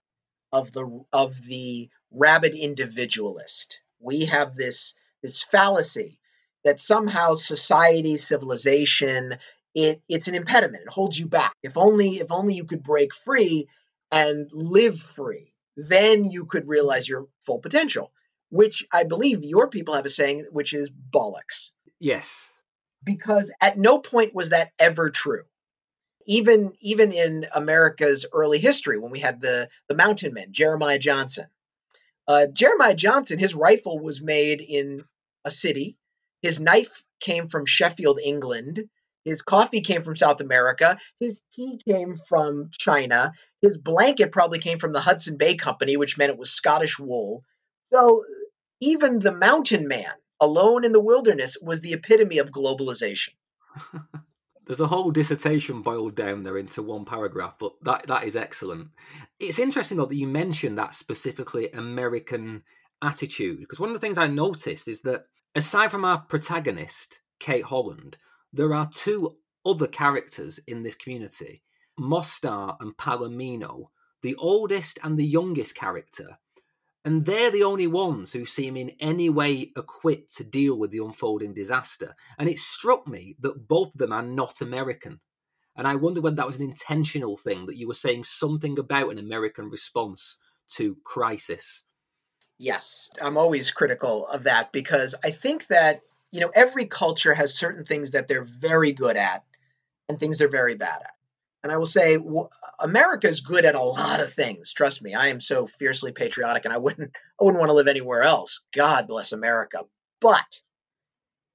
[0.51, 6.19] of the of the rabid individualist we have this this fallacy
[6.63, 9.37] that somehow society, civilization,
[9.73, 10.83] it, it's an impediment.
[10.83, 11.53] It holds you back.
[11.63, 13.67] If only if only you could break free
[14.11, 18.11] and live free, then you could realize your full potential.
[18.49, 21.69] Which I believe your people have a saying, which is bollocks.
[21.99, 22.53] Yes.
[23.01, 25.43] Because at no point was that ever true.
[26.27, 31.47] Even even in America's early history, when we had the the mountain men, Jeremiah Johnson,
[32.31, 35.03] uh, Jeremiah Johnson, his rifle was made in
[35.43, 35.97] a city.
[36.41, 38.79] His knife came from Sheffield, England.
[39.25, 40.97] His coffee came from South America.
[41.19, 43.33] His tea came from China.
[43.61, 47.43] His blanket probably came from the Hudson Bay Company, which meant it was Scottish wool.
[47.87, 48.23] So
[48.79, 53.33] even the mountain man, alone in the wilderness, was the epitome of globalization.
[54.71, 58.87] There's a whole dissertation boiled down there into one paragraph, but that that is excellent.
[59.37, 62.63] It's interesting though that you mentioned that specifically American
[63.01, 67.65] attitude because one of the things I noticed is that aside from our protagonist Kate
[67.65, 68.15] Holland,
[68.53, 71.63] there are two other characters in this community,
[71.99, 73.87] Mostar and Palomino,
[74.21, 76.39] the oldest and the youngest character,
[77.03, 81.03] and they're the only ones who seem in any way equipped to deal with the
[81.03, 82.15] unfolding disaster.
[82.37, 85.19] And it struck me that both of them are not American.
[85.75, 89.11] And I wonder whether that was an intentional thing, that you were saying something about
[89.11, 90.37] an American response
[90.73, 91.81] to crisis.
[92.59, 97.57] Yes, I'm always critical of that because I think that, you know, every culture has
[97.57, 99.43] certain things that they're very good at
[100.07, 101.13] and things they're very bad at.
[101.63, 102.17] And I will say,
[102.79, 104.73] America is good at a lot of things.
[104.73, 107.87] Trust me, I am so fiercely patriotic, and I wouldn't, I wouldn't want to live
[107.87, 108.61] anywhere else.
[108.73, 109.81] God bless America.
[110.19, 110.61] But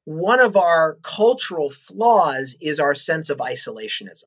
[0.04, 4.24] one of our cultural flaws is our sense of isolationism,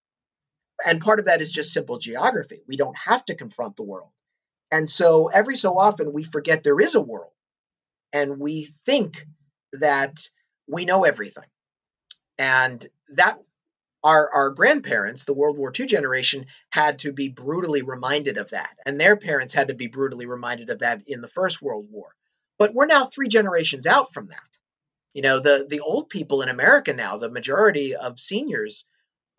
[0.86, 2.62] and part of that is just simple geography.
[2.68, 4.12] We don't have to confront the world,
[4.72, 7.32] and so every so often we forget there is a world,
[8.12, 9.26] and we think
[9.72, 10.20] that
[10.68, 11.48] we know everything,
[12.38, 13.40] and that
[14.04, 18.78] our, our grandparents, the World War II generation, had to be brutally reminded of that.
[18.86, 22.16] And their parents had to be brutally reminded of that in the First World War.
[22.58, 24.58] But we're now three generations out from that.
[25.14, 28.86] You know, the the old people in America now, the majority of seniors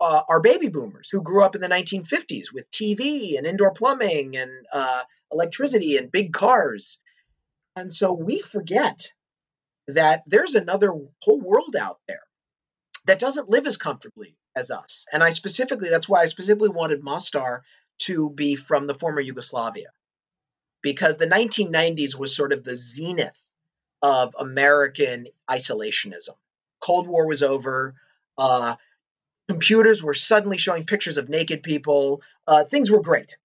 [0.00, 4.36] uh, are baby boomers who grew up in the 1950s with TV and indoor plumbing
[4.36, 6.98] and uh, electricity and big cars.
[7.76, 9.12] And so we forget
[9.86, 10.92] that there's another
[11.22, 12.22] whole world out there
[13.06, 15.06] that doesn't live as comfortably as us.
[15.12, 17.64] And I specifically, that's why I specifically wanted Mostar
[18.00, 19.88] to be from the former Yugoslavia,
[20.82, 23.50] because the 1990s was sort of the zenith
[24.02, 26.36] of American isolationism.
[26.80, 27.94] Cold War was over.
[28.38, 28.76] Uh,
[29.48, 32.22] computers were suddenly showing pictures of naked people.
[32.46, 33.36] Uh, things were great.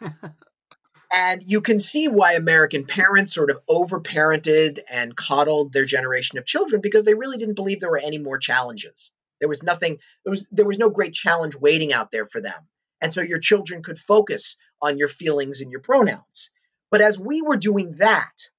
[1.12, 6.44] and you can see why American parents sort of overparented and coddled their generation of
[6.44, 9.12] children because they really didn't believe there were any more challenges.
[9.40, 12.68] There was nothing, there was there was no great challenge waiting out there for them.
[13.00, 16.50] And so your children could focus on your feelings and your pronouns.
[16.90, 18.50] But as we were doing that,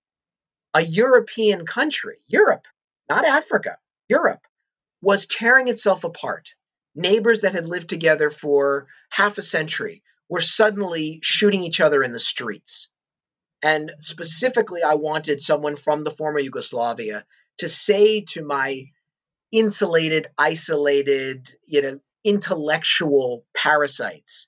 [0.74, 2.68] a European country, Europe,
[3.10, 3.78] not Africa,
[4.10, 4.46] Europe,
[5.02, 6.54] was tearing itself apart.
[6.96, 12.12] Neighbors that had lived together for half a century were suddenly shooting each other in
[12.12, 12.90] the streets.
[13.64, 17.26] And specifically, I wanted someone from the former Yugoslavia
[17.60, 18.86] to say to my
[19.52, 24.48] insulated, isolated, you know, intellectual parasites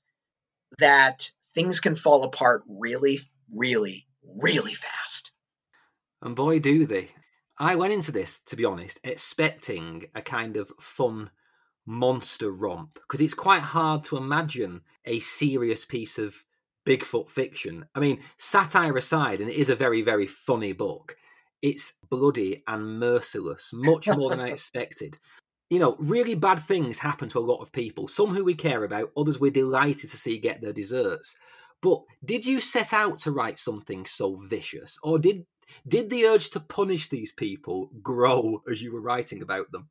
[0.79, 3.19] that things can fall apart really,
[3.53, 5.31] really, really fast.
[6.21, 7.09] And boy, do they.
[7.57, 11.29] I went into this, to be honest, expecting a kind of fun
[11.85, 16.43] monster romp because it's quite hard to imagine a serious piece of
[16.85, 17.85] Bigfoot fiction.
[17.93, 21.17] I mean, satire aside, and it is a very, very funny book,
[21.61, 25.17] it's bloody and merciless, much more than I expected.
[25.69, 28.83] You know, really bad things happen to a lot of people, some who we care
[28.83, 31.35] about, others we're delighted to see get their desserts.
[31.81, 35.45] But did you set out to write something so vicious, or did
[35.87, 39.89] did the urge to punish these people grow as you were writing about them?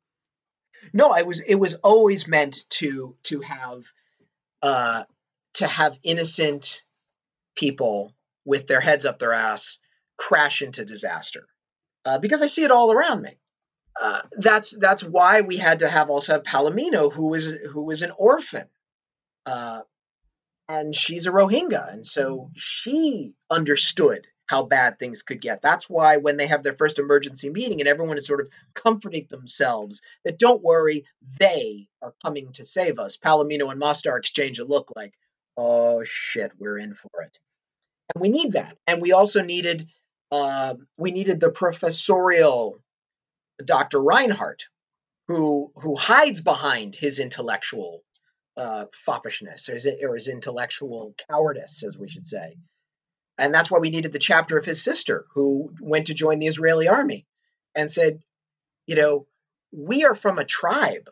[0.93, 1.39] No, I was.
[1.39, 3.85] It was always meant to to have
[4.61, 5.03] uh,
[5.55, 6.83] to have innocent
[7.55, 8.13] people
[8.45, 9.79] with their heads up their ass
[10.17, 11.47] crash into disaster
[12.05, 13.31] uh, because I see it all around me.
[13.99, 18.01] Uh, that's that's why we had to have also have Palomino, who was who was
[18.01, 18.67] an orphan,
[19.45, 19.81] uh,
[20.69, 25.61] and she's a Rohingya, and so she understood how bad things could get.
[25.61, 29.27] That's why when they have their first emergency meeting and everyone is sort of comforting
[29.29, 31.05] themselves that don't worry,
[31.39, 33.15] they are coming to save us.
[33.15, 35.13] Palomino and Mostar exchange a look like,
[35.55, 37.37] oh shit, we're in for it.
[38.15, 38.75] And we need that.
[38.87, 39.87] And we also needed
[40.31, 42.79] uh, we needed the professorial
[43.63, 44.01] Dr.
[44.01, 44.67] Reinhardt,
[45.27, 48.03] who who hides behind his intellectual
[48.57, 52.57] uh, foppishness or his, or his intellectual cowardice, as we should say.
[53.37, 56.47] And that's why we needed the chapter of his sister who went to join the
[56.47, 57.25] Israeli army
[57.73, 58.21] and said,
[58.85, 59.27] you know,
[59.71, 61.07] we are from a tribe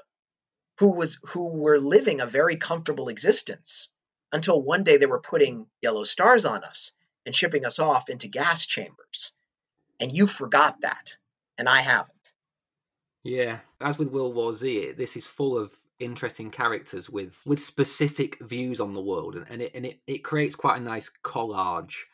[0.80, 3.90] who was who were living a very comfortable existence
[4.32, 6.92] until one day they were putting yellow stars on us
[7.28, 9.34] and shipping us off into gas chambers.
[10.00, 11.18] And you forgot that,
[11.60, 12.34] and I haven't.
[13.24, 18.40] Yeah, as with World War Z, this is full of interesting characters with with specific
[18.42, 22.06] views on the world, and, and it and it, it creates quite a nice collage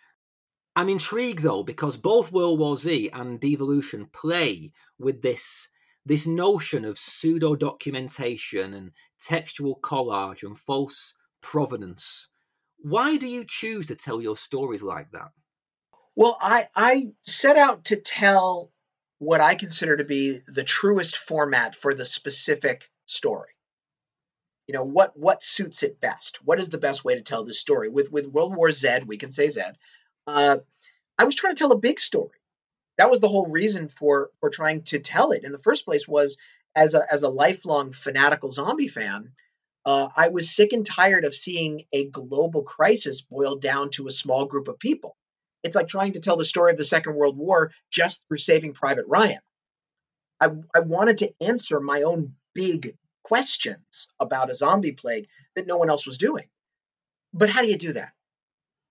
[0.75, 5.67] I'm intrigued though because both World War Z and Devolution play with this
[6.05, 12.29] this notion of pseudo documentation and textual collage and false provenance.
[12.83, 15.31] Why do you choose to tell your stories like that?
[16.15, 18.71] Well, I I set out to tell
[19.19, 23.51] what I consider to be the truest format for the specific story.
[24.67, 26.45] You know, what what suits it best?
[26.45, 27.89] What is the best way to tell this story?
[27.89, 29.61] With with World War Z, we can say Z
[30.27, 30.57] uh,
[31.17, 32.37] I was trying to tell a big story.
[32.97, 36.05] That was the whole reason for for trying to tell it in the first place.
[36.05, 36.37] Was
[36.75, 39.31] as a as a lifelong fanatical zombie fan,
[39.85, 44.11] uh, I was sick and tired of seeing a global crisis boiled down to a
[44.11, 45.15] small group of people.
[45.63, 48.73] It's like trying to tell the story of the Second World War just through Saving
[48.73, 49.39] Private Ryan.
[50.39, 55.77] I, I wanted to answer my own big questions about a zombie plague that no
[55.77, 56.45] one else was doing.
[57.33, 58.11] But how do you do that?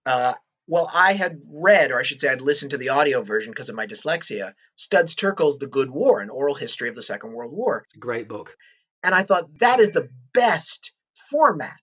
[0.04, 0.34] Uh,
[0.66, 3.68] well, I had read, or I should say, I'd listened to the audio version because
[3.68, 7.52] of my dyslexia, Studs Terkel's The Good War, an oral history of the Second World
[7.52, 7.84] War.
[7.98, 8.56] Great book.
[9.02, 10.92] And I thought that is the best
[11.30, 11.78] format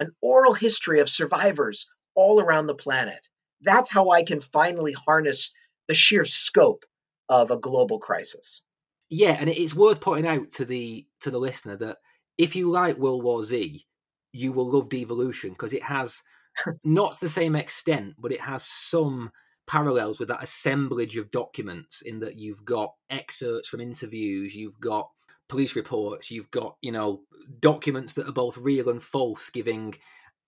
[0.00, 3.26] an oral history of survivors all around the planet.
[3.62, 5.52] That's how I can finally harness
[5.88, 6.84] the sheer scope
[7.28, 8.62] of a global crisis.
[9.10, 11.96] Yeah, and it's worth pointing out to the to the listener that
[12.36, 13.84] if you like World War Z,
[14.32, 16.22] you will love Devolution because it has
[16.84, 19.30] not to the same extent, but it has some
[19.66, 25.10] parallels with that assemblage of documents in that you've got excerpts from interviews, you've got
[25.48, 27.22] police reports, you've got you know
[27.60, 29.94] documents that are both real and false, giving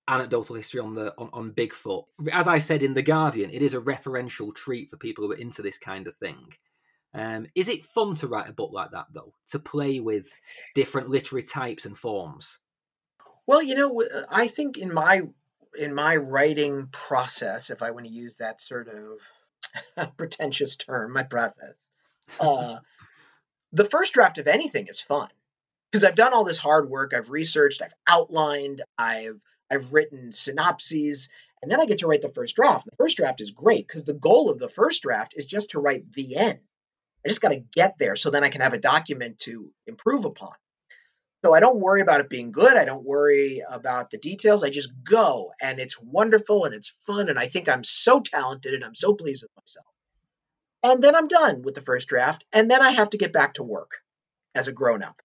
[0.08, 2.04] anecdotal history on the on, on Bigfoot.
[2.32, 5.36] As I said in the Guardian, it is a referential treat for people who are
[5.36, 6.52] into this kind of thing.
[7.12, 9.34] Um, is it fun to write a book like that though?
[9.50, 10.28] To play with
[10.74, 12.58] different literary types and forms?
[13.46, 15.22] Well, you know, I think in my
[15.78, 18.88] in my writing process, if I want to use that sort
[19.96, 21.88] of pretentious term, my process,
[22.40, 22.76] uh,
[23.72, 25.28] the first draft of anything is fun
[25.90, 27.12] because I've done all this hard work.
[27.14, 29.40] I've researched, I've outlined, I've
[29.70, 31.28] I've written synopses,
[31.62, 32.86] and then I get to write the first draft.
[32.86, 35.80] The first draft is great because the goal of the first draft is just to
[35.80, 36.58] write the end.
[37.24, 40.24] I just got to get there so then I can have a document to improve
[40.24, 40.54] upon.
[41.44, 42.76] So I don't worry about it being good.
[42.76, 44.62] I don't worry about the details.
[44.62, 47.28] I just go and it's wonderful and it's fun.
[47.28, 49.86] And I think I'm so talented and I'm so pleased with myself.
[50.82, 52.44] And then I'm done with the first draft.
[52.52, 53.98] And then I have to get back to work
[54.54, 55.20] as a grown up.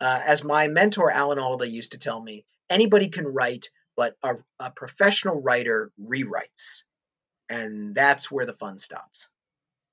[0.00, 4.36] Uh, as my mentor, Alan Alda, used to tell me, anybody can write, but a,
[4.60, 6.84] a professional writer rewrites.
[7.50, 9.28] And that's where the fun stops.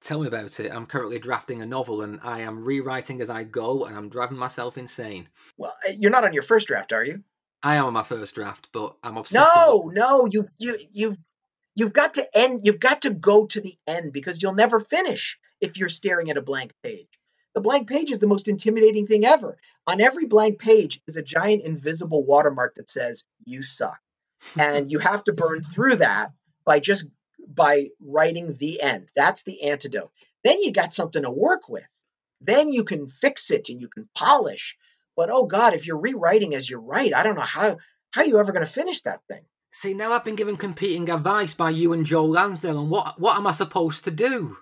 [0.01, 0.71] Tell me about it.
[0.71, 4.37] I'm currently drafting a novel and I am rewriting as I go and I'm driving
[4.37, 5.29] myself insane.
[5.57, 7.23] Well, uh, you're not on your first draft, are you?
[7.63, 9.55] I am on my first draft, but I'm obsessed.
[9.55, 11.17] No, no, you you you've
[11.75, 15.37] you've got to end you've got to go to the end because you'll never finish
[15.61, 17.07] if you're staring at a blank page.
[17.53, 19.57] The blank page is the most intimidating thing ever.
[19.87, 23.99] On every blank page is a giant invisible watermark that says you suck.
[24.57, 26.31] and you have to burn through that
[26.65, 27.07] by just
[27.47, 29.09] by writing the end.
[29.15, 30.11] That's the antidote.
[30.43, 31.87] Then you got something to work with.
[32.41, 34.77] Then you can fix it and you can polish.
[35.15, 37.77] But oh God, if you're rewriting as you write, I don't know how
[38.11, 39.45] how you ever going to finish that thing.
[39.77, 43.35] See, now I've been given competing advice by you and Joe Lansdale on what what
[43.35, 44.55] am I supposed to do?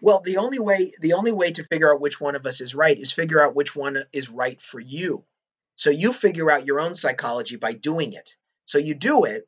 [0.00, 2.74] Well, the only way the only way to figure out which one of us is
[2.74, 5.26] right is figure out which one is right for you.
[5.74, 8.30] So you figure out your own psychology by doing it.
[8.64, 9.46] So you do it,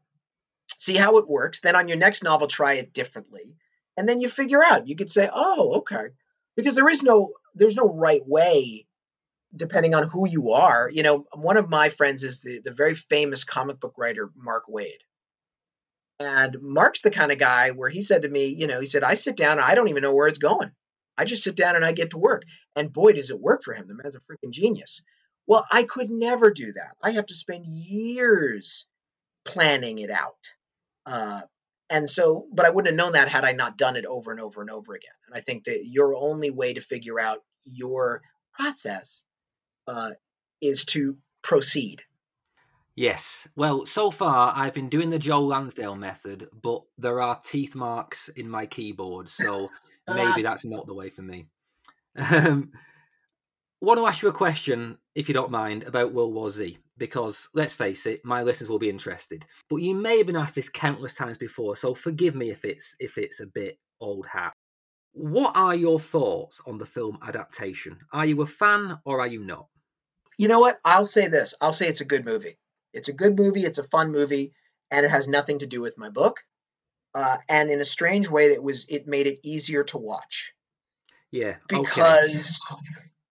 [0.76, 1.60] see how it works.
[1.60, 3.56] Then on your next novel, try it differently,
[3.96, 4.88] and then you figure out.
[4.88, 6.08] You could say, "Oh, okay,"
[6.54, 8.86] because there is no there's no right way,
[9.54, 10.90] depending on who you are.
[10.92, 14.64] You know, one of my friends is the the very famous comic book writer Mark
[14.68, 14.98] Waid.
[16.20, 19.04] And Mark's the kind of guy where he said to me, you know, he said,
[19.04, 20.72] I sit down and I don't even know where it's going.
[21.16, 22.42] I just sit down and I get to work.
[22.74, 23.86] And boy, does it work for him.
[23.86, 25.02] The man's a freaking genius.
[25.46, 26.96] Well, I could never do that.
[27.02, 28.86] I have to spend years
[29.44, 30.36] planning it out.
[31.06, 31.42] Uh,
[31.88, 34.40] and so, but I wouldn't have known that had I not done it over and
[34.40, 35.10] over and over again.
[35.26, 38.22] And I think that your only way to figure out your
[38.52, 39.24] process
[39.88, 40.10] uh,
[40.60, 42.02] is to proceed.
[42.94, 43.48] Yes.
[43.56, 48.28] Well, so far I've been doing the Joe Lansdale method, but there are teeth marks
[48.28, 49.70] in my keyboard, so
[50.08, 51.46] maybe that's not the way for me.
[52.16, 52.72] Um,
[53.80, 57.48] want to ask you a question, if you don't mind, about World War Z because
[57.54, 59.46] let's face it, my listeners will be interested.
[59.70, 62.96] But you may have been asked this countless times before, so forgive me if it's
[62.98, 64.52] if it's a bit old hat.
[65.12, 67.98] What are your thoughts on the film adaptation?
[68.12, 69.68] Are you a fan or are you not?
[70.38, 70.80] You know what?
[70.84, 71.54] I'll say this.
[71.60, 72.56] I'll say it's a good movie.
[72.92, 73.64] It's a good movie.
[73.64, 74.52] It's a fun movie,
[74.90, 76.40] and it has nothing to do with my book.
[77.14, 80.54] Uh, and in a strange way, it was it made it easier to watch.
[81.30, 82.82] Yeah, because okay.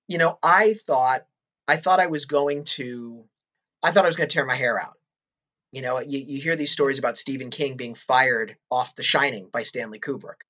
[0.08, 1.26] you know I thought
[1.68, 3.26] I thought I was going to
[3.82, 4.98] I thought I was going to tear my hair out.
[5.72, 9.50] You know, you, you hear these stories about Stephen King being fired off The Shining
[9.52, 10.42] by Stanley Kubrick.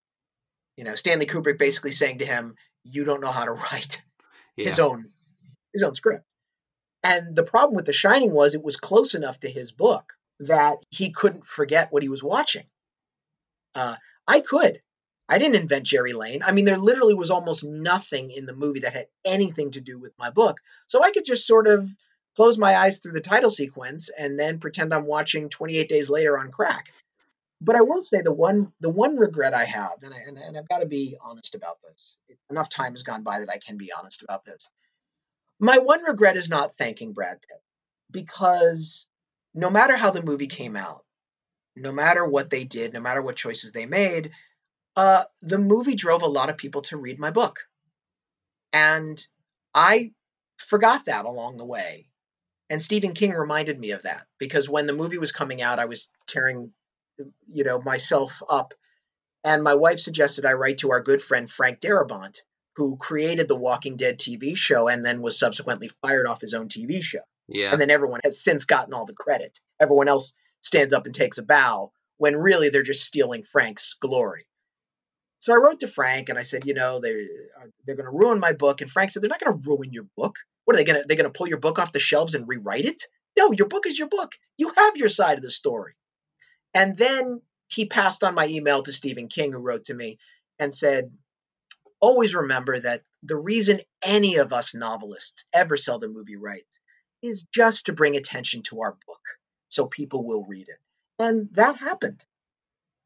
[0.76, 4.02] You know, Stanley Kubrick basically saying to him, "You don't know how to write
[4.56, 4.66] yeah.
[4.66, 5.10] his own
[5.74, 6.24] his own script."
[7.04, 10.78] And the problem with The Shining was it was close enough to his book that
[10.90, 12.66] he couldn't forget what he was watching.
[13.76, 13.96] Uh,
[14.28, 14.82] I could.
[15.30, 16.42] I didn't invent Gerry Lane.
[16.44, 20.00] I mean, there literally was almost nothing in the movie that had anything to do
[20.00, 20.58] with my book.
[20.88, 21.90] So I could just sort of
[22.36, 26.38] close my eyes through the title sequence and then pretend I'm watching 28 Days Later
[26.38, 26.94] on crack.
[27.60, 30.56] But I will say the one the one regret I have, and, I, and, and
[30.56, 32.18] I've got to be honest about this.
[32.52, 34.70] Enough time has gone by that I can be honest about this.
[35.60, 37.62] My one regret is not thanking Brad Pitt
[38.12, 39.06] because
[39.54, 41.04] no matter how the movie came out,
[41.76, 44.32] no matter what they did, no matter what choices they made,
[44.96, 47.60] uh, the movie drove a lot of people to read my book.
[48.74, 49.24] And
[49.74, 50.12] I
[50.58, 52.08] forgot that along the way.
[52.70, 55.86] And Stephen King reminded me of that because when the movie was coming out, I
[55.86, 56.72] was tearing,
[57.48, 58.74] you know, myself up.
[59.44, 62.40] And my wife suggested I write to our good friend Frank Darabont,
[62.78, 66.70] who created the Walking Dead TV show and then was subsequently fired off his own
[66.70, 67.22] TV show.
[67.48, 67.72] Yeah.
[67.72, 69.60] And then everyone has since gotten all the credit.
[69.80, 74.46] Everyone else stands up and takes a bow when really they're just stealing Frank's glory.
[75.40, 77.26] So I wrote to Frank and I said, you know, uh, they're
[77.86, 78.82] they're going to ruin my book.
[78.82, 80.36] And Frank said, they're not going to ruin your book.
[80.66, 81.08] What are they going to?
[81.08, 83.02] They're going to pull your book off the shelves and rewrite it?
[83.36, 84.34] No, your book is your book.
[84.58, 85.94] You have your side of the story.
[86.76, 90.20] And then he passed on my email to Stephen King, who wrote to me
[90.60, 91.12] and said,
[92.00, 96.80] always remember that the reason any of us novelists ever sell the movie rights
[97.22, 99.22] is just to bring attention to our book
[99.70, 100.80] so people will read it.
[101.20, 102.24] And that happened.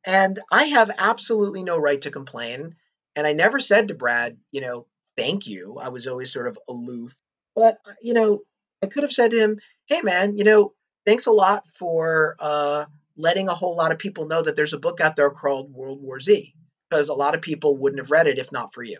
[0.06, 2.76] And I have absolutely no right to complain.
[3.16, 5.78] And I never said to Brad, you know, thank you.
[5.80, 7.16] I was always sort of aloof.
[7.56, 8.42] But, you know,
[8.84, 10.74] I could have said to him, hey, man, you know,
[11.06, 12.86] thanks a lot for uh,
[13.18, 16.02] letting a whole lot of people know that there's a book out there called World
[16.02, 16.54] War Z,
[16.92, 18.98] because a lot of people wouldn't have read it if not for you.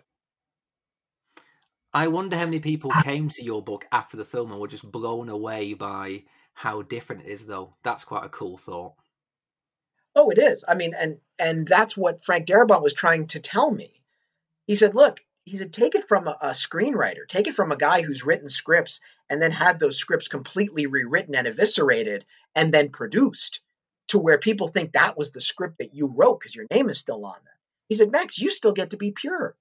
[1.92, 3.02] I wonder how many people ah.
[3.02, 6.24] came to your book after the film and were just blown away by
[6.54, 7.74] how different it is, though.
[7.82, 8.94] That's quite a cool thought.
[10.16, 10.64] Oh, it is.
[10.66, 13.90] I mean, and and that's what Frank Darabont was trying to tell me.
[14.66, 17.76] He said, "Look, he said, take it from a, a, screenwriter, take it from a
[17.76, 22.24] guy who's written scripts and then had those scripts completely rewritten and eviscerated
[22.54, 23.60] and then produced
[24.08, 26.98] to where people think that was the script that you wrote because your name is
[26.98, 27.51] still on there.
[27.92, 29.54] He said, Max, you still get to be pure.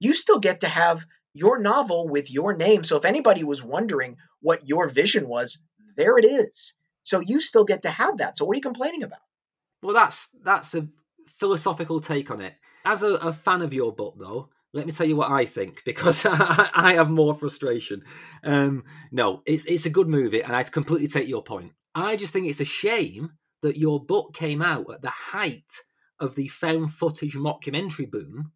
[0.00, 2.84] You still get to have your novel with your name.
[2.84, 5.64] So if anybody was wondering what your vision was,
[5.96, 6.74] there it is.
[7.04, 8.36] So you still get to have that.
[8.36, 9.22] So what are you complaining about?
[9.82, 10.88] Well, that's that's a
[11.26, 12.52] philosophical take on it.
[12.84, 15.82] As a, a fan of your book, though, let me tell you what I think
[15.86, 18.02] because I have more frustration.
[18.44, 21.72] Um, no, it's it's a good movie, and I completely take your point.
[21.94, 25.80] I just think it's a shame that your book came out at the height
[26.20, 28.52] of the found footage mockumentary boom,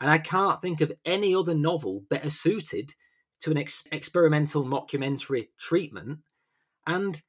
[0.00, 2.94] and I can't think of any other novel better suited
[3.40, 6.20] to an ex- experimental mockumentary treatment.
[6.86, 7.20] And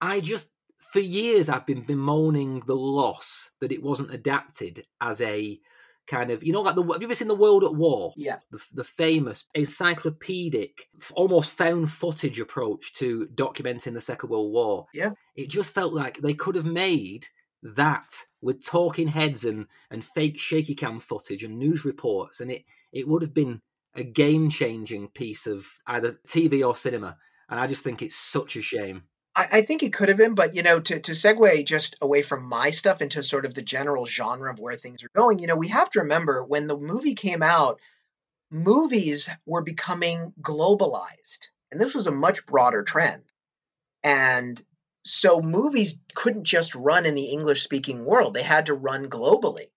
[0.00, 5.60] I just, for years, I've been bemoaning the loss that it wasn't adapted as a
[6.06, 8.12] kind of you know like the have you ever seen the world at war?
[8.16, 8.38] Yeah.
[8.50, 14.86] The, the famous encyclopedic almost found footage approach to documenting the second world war.
[14.94, 15.12] Yeah.
[15.34, 17.26] It just felt like they could have made
[17.74, 22.64] that with talking heads and and fake shaky cam footage and news reports and it
[22.92, 23.60] it would have been
[23.94, 27.16] a game changing piece of either tv or cinema
[27.48, 29.02] and i just think it's such a shame
[29.38, 32.48] I, think it could have been, but you know, to, to segue just away from
[32.48, 35.56] my stuff into sort of the general genre of where things are going, you know,
[35.56, 37.78] we have to remember when the movie came out,
[38.50, 41.48] movies were becoming globalized.
[41.70, 43.24] And this was a much broader trend.
[44.02, 44.62] And
[45.06, 49.70] so movies couldn't just run in the English speaking world, they had to run globally.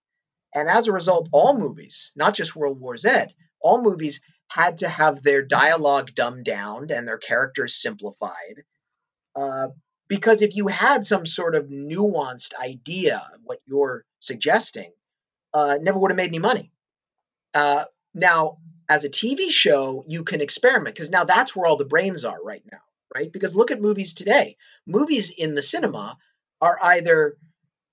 [0.54, 3.26] And as a result, all movies, not just World War Z,
[3.62, 8.64] all movies had to have their dialogue dumbed down and their characters simplified
[9.36, 9.68] uh,
[10.08, 14.92] because if you had some sort of nuanced idea, of what you're suggesting,
[15.54, 16.72] uh, never would have made any money.
[17.54, 18.58] Uh, now,
[18.90, 22.44] as a TV show, you can experiment because now that's where all the brains are
[22.44, 22.82] right now,
[23.14, 23.32] right?
[23.32, 24.56] Because look at movies today.
[24.86, 26.18] Movies in the cinema
[26.62, 27.38] are either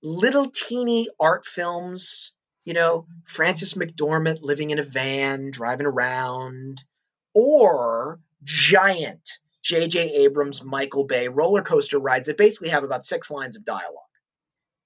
[0.03, 2.33] little teeny art films,
[2.65, 6.83] you know, Frances McDormand living in a van, driving around,
[7.33, 9.27] or giant
[9.63, 10.23] J.J.
[10.23, 14.03] Abrams, Michael Bay roller coaster rides that basically have about six lines of dialogue.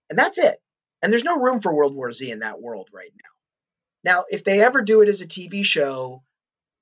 [0.09, 0.59] And that's it.
[1.01, 4.11] And there's no room for World War Z in that world right now.
[4.11, 6.23] Now, if they ever do it as a TV show,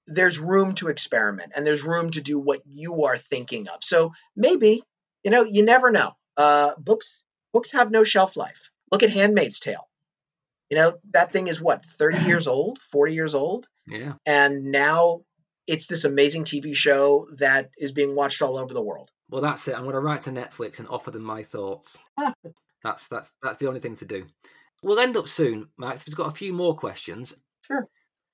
[0.10, 3.84] there's room to experiment and there's room to do what you are thinking of.
[3.84, 4.82] So maybe,
[5.24, 6.12] you know, you never know.
[6.38, 8.72] Uh, books books have no shelf life.
[8.92, 9.88] Look at Handmaid's Tale.
[10.70, 13.68] You know, that thing is what, 30 years old, 40 years old?
[13.88, 14.14] Yeah.
[14.26, 15.22] And now
[15.68, 19.10] it's this amazing TV show that is being watched all over the world.
[19.30, 19.76] Well, that's it.
[19.76, 21.98] I'm going to write to Netflix and offer them my thoughts.
[22.84, 24.26] that's that's that's the only thing to do.
[24.82, 26.06] We'll end up soon, Max.
[26.08, 27.36] We've got a few more questions.
[27.66, 27.88] Sure.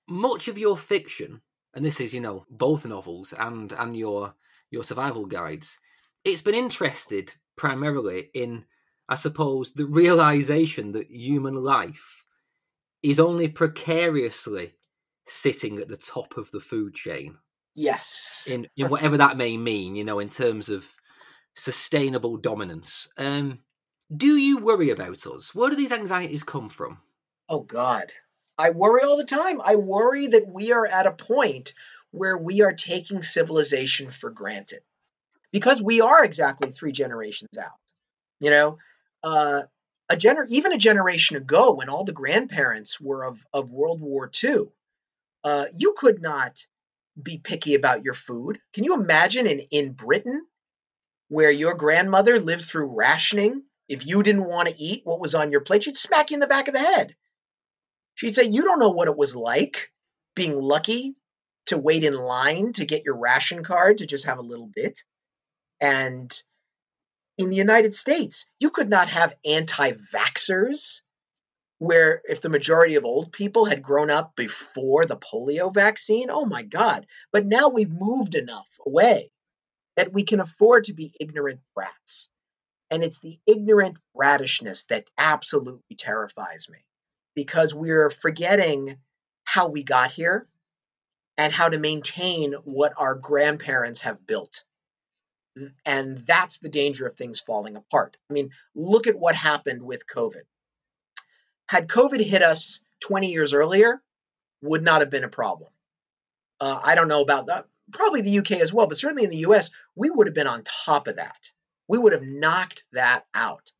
[0.07, 1.41] Much of your fiction,
[1.75, 4.35] and this is, you know, both novels and and your
[4.71, 5.77] your survival guides,
[6.23, 8.65] it's been interested primarily in,
[9.07, 12.25] I suppose, the realization that human life
[13.03, 14.73] is only precariously
[15.27, 17.37] sitting at the top of the food chain.
[17.75, 18.47] Yes.
[18.49, 20.85] In in whatever that may mean, you know, in terms of
[21.55, 23.07] sustainable dominance.
[23.17, 23.59] Um,
[24.15, 25.53] do you worry about us?
[25.53, 26.99] Where do these anxieties come from?
[27.49, 28.11] Oh God.
[28.57, 29.61] I worry all the time.
[29.63, 31.73] I worry that we are at a point
[32.11, 34.81] where we are taking civilization for granted.
[35.51, 37.79] Because we are exactly three generations out.
[38.39, 38.77] You know,
[39.23, 39.63] uh,
[40.09, 44.29] a gener- even a generation ago when all the grandparents were of, of World War
[44.43, 44.65] II,
[45.43, 46.65] uh, you could not
[47.21, 48.59] be picky about your food.
[48.73, 50.45] Can you imagine in, in Britain
[51.29, 53.63] where your grandmother lived through rationing?
[53.87, 56.39] If you didn't want to eat what was on your plate, she'd smack you in
[56.39, 57.15] the back of the head.
[58.15, 59.91] She'd say, You don't know what it was like
[60.35, 61.15] being lucky
[61.67, 65.01] to wait in line to get your ration card to just have a little bit.
[65.81, 66.31] And
[67.37, 71.01] in the United States, you could not have anti vaxxers,
[71.79, 76.45] where if the majority of old people had grown up before the polio vaccine, oh
[76.45, 77.05] my God.
[77.33, 79.31] But now we've moved enough away
[79.97, 82.29] that we can afford to be ignorant brats.
[82.89, 86.85] And it's the ignorant brattishness that absolutely terrifies me
[87.35, 88.97] because we're forgetting
[89.43, 90.47] how we got here
[91.37, 94.63] and how to maintain what our grandparents have built.
[95.85, 98.17] And that's the danger of things falling apart.
[98.29, 100.41] I mean, look at what happened with COVID.
[101.69, 104.01] Had COVID hit us 20 years earlier,
[104.61, 105.71] would not have been a problem.
[106.59, 107.65] Uh, I don't know about that.
[107.91, 110.63] Probably the UK as well, but certainly in the US, we would have been on
[110.63, 111.51] top of that.
[111.87, 113.71] We would have knocked that out.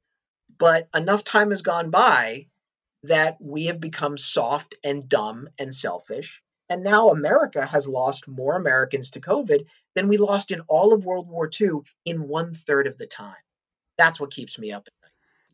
[0.58, 2.48] But enough time has gone by
[3.08, 8.56] that we have become soft and dumb and selfish and now America has lost more
[8.56, 12.88] Americans to COVID than we lost in all of World War II in one third
[12.88, 13.36] of the time.
[13.98, 14.88] That's what keeps me up.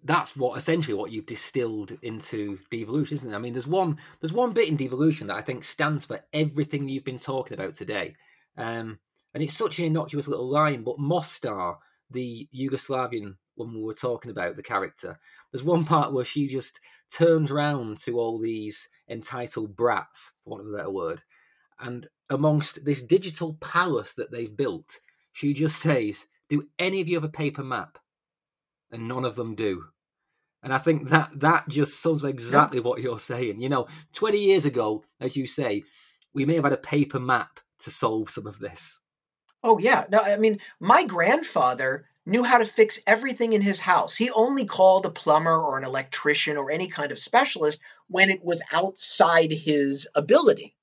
[0.04, 3.36] That's what essentially what you've distilled into devolution, isn't it?
[3.36, 6.89] I mean, there's one there's one bit in devolution that I think stands for everything
[6.89, 8.16] you've been talking about today,
[8.58, 8.97] um,
[9.34, 10.84] and it's such an innocuous little line.
[10.84, 11.78] But Mostar,
[12.10, 13.36] the Yugoslavian
[13.66, 15.20] woman we were talking about, the character,
[15.51, 16.80] there's one part where she just
[17.12, 21.22] turns around to all these entitled brats, for want of a better word,
[21.80, 24.99] and amongst this digital palace that they've built,
[25.32, 27.97] she just says, "Do any of you have a paper map?"
[28.91, 29.86] And none of them do.
[30.64, 33.62] And I think that that just sums up exactly what you're saying.
[33.62, 35.84] You know, 20 years ago, as you say,
[36.34, 38.99] we may have had a paper map to solve some of this.
[39.64, 40.05] Oh yeah.
[40.09, 44.15] No, I mean, my grandfather knew how to fix everything in his house.
[44.15, 48.43] He only called a plumber or an electrician or any kind of specialist when it
[48.43, 50.76] was outside his ability.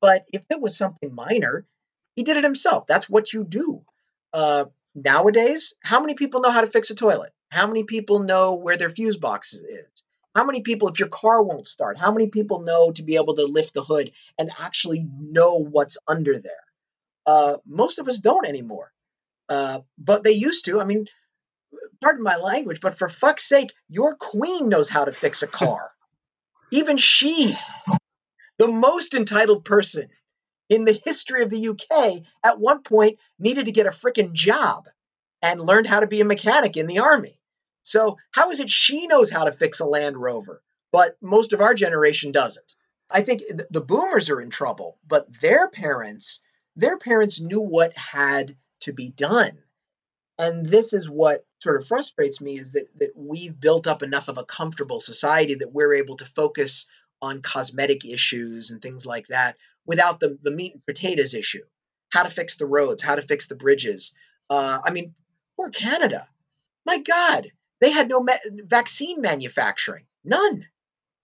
[0.00, 1.66] But if it was something minor,
[2.14, 2.86] he did it himself.
[2.86, 3.84] That's what you do.
[4.32, 4.64] Uh,
[4.94, 7.32] nowadays, how many people know how to fix a toilet?
[7.48, 10.02] How many people know where their fuse box is?
[10.34, 13.36] How many people, if your car won't start, how many people know to be able
[13.36, 16.52] to lift the hood and actually know what's under there?
[17.26, 18.92] Uh, most of us don't anymore.
[19.48, 20.80] Uh, but they used to.
[20.80, 21.06] I mean,
[22.00, 25.90] pardon my language, but for fuck's sake, your queen knows how to fix a car.
[26.70, 27.56] Even she,
[28.58, 30.08] the most entitled person
[30.68, 34.88] in the history of the UK, at one point needed to get a freaking job
[35.42, 37.38] and learned how to be a mechanic in the army.
[37.82, 40.62] So, how is it she knows how to fix a Land Rover,
[40.92, 42.74] but most of our generation doesn't?
[43.10, 46.40] I think the boomers are in trouble, but their parents,
[46.76, 49.58] their parents knew what had to be done.
[50.38, 54.28] And this is what sort of frustrates me is that, that we've built up enough
[54.28, 56.86] of a comfortable society that we're able to focus
[57.20, 59.56] on cosmetic issues and things like that
[59.86, 61.62] without the, the meat and potatoes issue
[62.12, 64.12] how to fix the roads, how to fix the bridges.
[64.50, 65.14] Uh, I mean,
[65.56, 66.28] poor Canada.
[66.84, 67.46] My God,
[67.80, 68.26] they had no
[68.64, 70.66] vaccine manufacturing, none.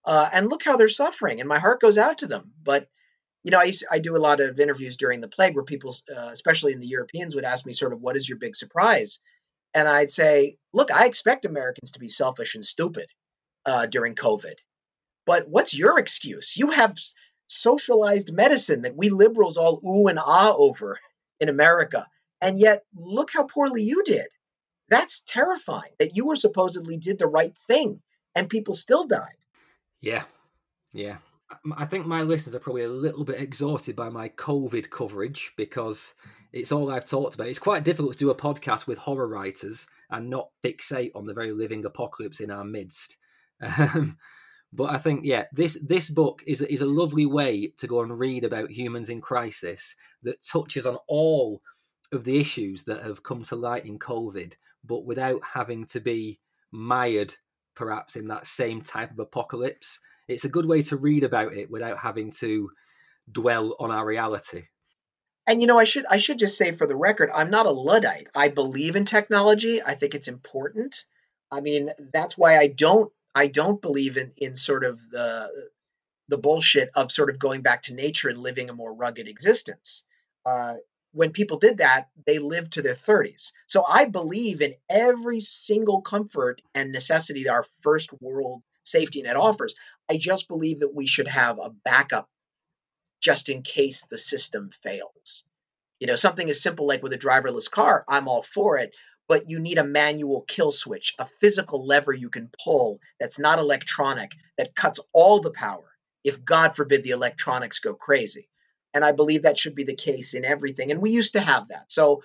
[0.03, 1.39] Uh, and look how they're suffering.
[1.39, 2.53] And my heart goes out to them.
[2.63, 2.89] But
[3.43, 5.95] you know, I, used, I do a lot of interviews during the plague where people,
[6.15, 9.19] uh, especially in the Europeans, would ask me sort of, what is your big surprise?
[9.73, 13.05] And I'd say, look, I expect Americans to be selfish and stupid
[13.65, 14.55] uh, during COVID.
[15.25, 16.57] But what's your excuse?
[16.57, 16.97] You have
[17.47, 20.99] socialized medicine that we liberals all ooh and ah over
[21.39, 22.07] in America.
[22.41, 24.27] And yet, look how poorly you did.
[24.89, 28.01] That's terrifying that you were supposedly did the right thing
[28.35, 29.37] and people still died.
[30.01, 30.23] Yeah.
[30.93, 31.17] Yeah.
[31.77, 36.13] I think my listeners are probably a little bit exhausted by my COVID coverage because
[36.53, 37.47] it's all I've talked about.
[37.47, 41.33] It's quite difficult to do a podcast with horror writers and not fixate on the
[41.33, 43.17] very living apocalypse in our midst.
[43.61, 44.17] Um,
[44.71, 48.17] but I think, yeah, this this book is is a lovely way to go and
[48.17, 51.61] read about humans in crisis that touches on all
[52.11, 54.53] of the issues that have come to light in COVID,
[54.85, 56.39] but without having to be
[56.71, 57.33] mired,
[57.75, 61.69] perhaps, in that same type of apocalypse it's a good way to read about it
[61.69, 62.69] without having to
[63.29, 64.63] dwell on our reality.
[65.47, 67.71] And you know, I should I should just say for the record, I'm not a
[67.71, 68.27] luddite.
[68.35, 69.81] I believe in technology.
[69.81, 70.95] I think it's important.
[71.51, 75.49] I mean, that's why I don't I don't believe in in sort of the
[76.27, 80.05] the bullshit of sort of going back to nature and living a more rugged existence.
[80.45, 80.75] Uh,
[81.11, 83.51] when people did that, they lived to their 30s.
[83.65, 89.35] So I believe in every single comfort and necessity that our first world safety net
[89.35, 89.75] offers.
[90.09, 92.29] I just believe that we should have a backup
[93.21, 95.43] just in case the system fails.
[95.99, 98.95] You know, something as simple like with a driverless car, I'm all for it,
[99.27, 103.59] but you need a manual kill switch, a physical lever you can pull that's not
[103.59, 105.89] electronic, that cuts all the power
[106.23, 108.49] if, God forbid, the electronics go crazy.
[108.93, 110.91] And I believe that should be the case in everything.
[110.91, 111.91] And we used to have that.
[111.91, 112.23] So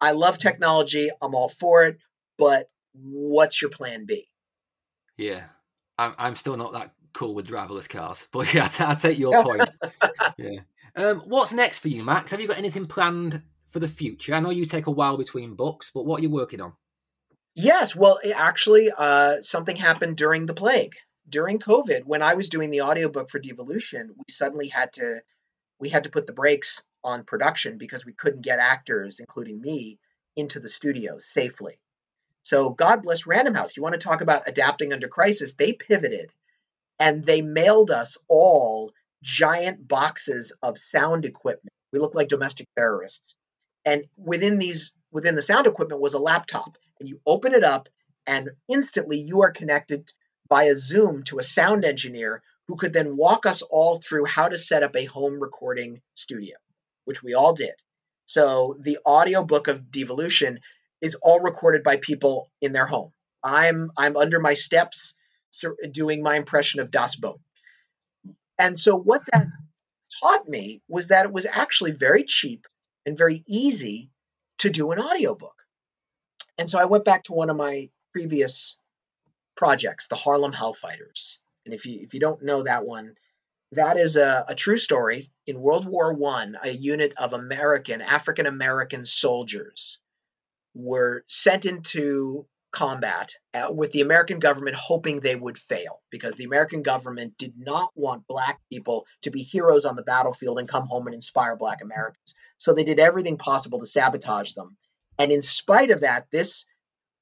[0.00, 1.10] I love technology.
[1.22, 1.98] I'm all for it.
[2.36, 4.28] But what's your plan B?
[5.16, 5.44] Yeah.
[5.98, 8.26] I'm, still not that cool with driverless cars.
[8.32, 9.68] But yeah, I take your point.
[10.38, 10.60] yeah.
[10.96, 12.30] Um, what's next for you, Max?
[12.32, 14.34] Have you got anything planned for the future?
[14.34, 16.72] I know you take a while between books, but what are you working on?
[17.54, 20.94] Yes, well, actually, uh, something happened during the plague.
[21.28, 25.20] During COVID, when I was doing the audiobook for Devolution, we suddenly had to
[25.78, 29.98] we had to put the brakes on production because we couldn't get actors, including me,
[30.36, 31.80] into the studios safely.
[32.42, 33.76] So God bless Random House.
[33.76, 35.54] You want to talk about adapting under crisis?
[35.54, 36.32] They pivoted
[37.00, 38.92] and they mailed us all
[39.22, 41.72] giant boxes of sound equipment.
[41.92, 43.34] We look like domestic terrorists.
[43.84, 46.76] And within these within the sound equipment was a laptop.
[47.00, 47.88] And you open it up
[48.26, 50.12] and instantly you are connected
[50.48, 54.58] via Zoom to a sound engineer who could then walk us all through how to
[54.58, 56.56] set up a home recording studio,
[57.06, 57.74] which we all did.
[58.26, 60.60] So the audio book of Devolution
[61.00, 63.12] is all recorded by people in their home.
[63.42, 65.14] I'm I'm under my steps
[65.90, 67.40] doing my impression of Das Boot.
[68.58, 69.46] And so what that
[70.20, 72.66] taught me was that it was actually very cheap
[73.06, 74.10] and very easy
[74.58, 75.54] to do an audiobook.
[76.58, 78.76] And so I went back to one of my previous
[79.56, 81.38] projects, the Harlem Hellfighters.
[81.64, 83.14] And if you if you don't know that one,
[83.72, 85.30] that is a, a true story.
[85.46, 89.98] In World War One, a unit of American African American soldiers
[90.74, 96.44] were sent into combat uh, with the American government hoping they would fail because the
[96.44, 100.86] American government did not want black people to be heroes on the battlefield and come
[100.86, 102.34] home and inspire black Americans.
[102.58, 104.76] So they did everything possible to sabotage them.
[105.18, 106.66] And in spite of that, this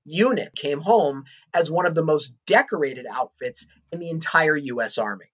[0.04, 1.24] unit came home
[1.54, 5.26] as one of the most decorated outfits in the entire US Army.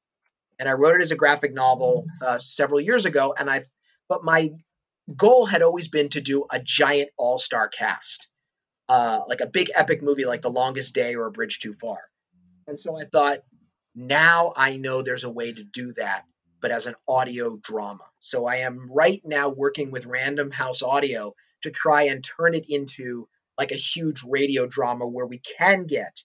[0.58, 3.64] And I wrote it as a graphic novel uh, several years ago and I
[4.08, 4.50] but my
[5.16, 8.28] goal had always been to do a giant all-star cast
[8.88, 11.98] uh, like a big epic movie like The Longest Day or A Bridge Too Far.
[12.66, 13.38] And so I thought,
[13.94, 16.24] now I know there's a way to do that,
[16.60, 18.04] but as an audio drama.
[18.18, 22.64] So I am right now working with Random House Audio to try and turn it
[22.68, 26.22] into like a huge radio drama where we can get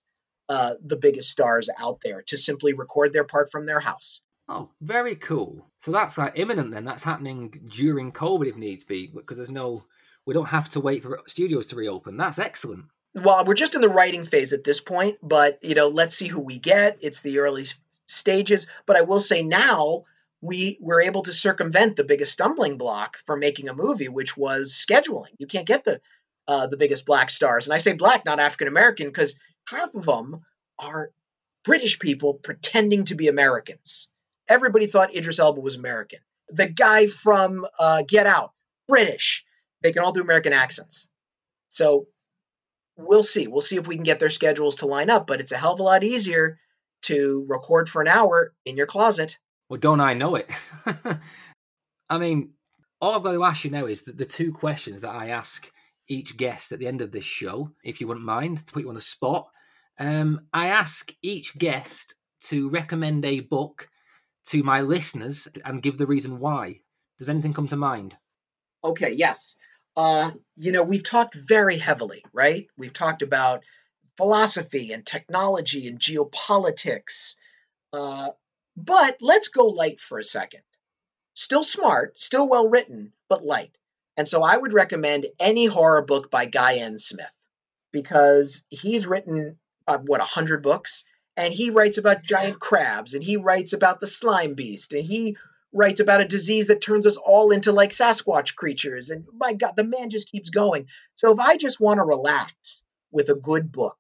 [0.50, 4.22] uh, the biggest stars out there to simply record their part from their house.
[4.48, 5.68] Oh, very cool.
[5.78, 6.86] So that's like imminent then.
[6.86, 9.84] That's happening during COVID if needs be, because there's no
[10.30, 12.16] we don't have to wait for studios to reopen.
[12.16, 12.86] That's excellent.
[13.16, 16.28] Well, we're just in the writing phase at this point, but you know, let's see
[16.28, 17.00] who we get.
[17.02, 17.66] It's the early
[18.06, 20.04] stages, but I will say now
[20.40, 24.72] we were able to circumvent the biggest stumbling block for making a movie, which was
[24.72, 25.32] scheduling.
[25.40, 26.00] You can't get the
[26.48, 29.34] uh, the biggest black stars, and I say black, not African American, because
[29.68, 30.42] half of them
[30.78, 31.10] are
[31.64, 34.10] British people pretending to be Americans.
[34.48, 36.20] Everybody thought Idris Elba was American.
[36.50, 38.52] The guy from uh, Get Out,
[38.88, 39.44] British
[39.82, 41.10] they can all do American accents.
[41.68, 42.08] So
[42.98, 43.48] we'll see.
[43.48, 45.74] We'll see if we can get their schedules to line up, but it's a hell
[45.74, 46.60] of a lot easier
[47.04, 49.38] to record for an hour in your closet.
[49.70, 50.50] Well, don't I know it?
[52.10, 52.54] I mean,
[53.00, 55.72] all I've got to ask you now is that the two questions that I ask
[56.10, 58.90] each guest at the end of this show, if you wouldn't mind, to put you
[58.90, 59.48] on the spot.
[60.00, 62.16] Um, I ask each guest
[62.46, 63.90] to recommend a book
[64.46, 66.82] to my listeners and give the reason why.
[67.20, 68.18] Does anything come to mind?
[68.84, 69.58] Okay, yes
[69.98, 72.68] uh, you know, we've talked very heavily, right?
[72.78, 73.64] We've talked about
[74.18, 77.36] philosophy and technology and geopolitics.
[77.94, 78.30] Uh,
[78.76, 80.62] but let's go light for a second.
[81.34, 83.72] Still smart, still well written, but light.
[84.18, 86.98] And so I would recommend any horror book by Guy N.
[86.98, 87.28] Smith
[87.94, 91.06] because he's written, uh, what, 100 books?
[91.38, 95.38] And he writes about giant crabs and he writes about the slime beast and he
[95.72, 99.10] writes about a disease that turns us all into like Sasquatch creatures.
[99.10, 100.88] And my God, the man just keeps going.
[101.14, 103.98] So if I just want to relax with a good book,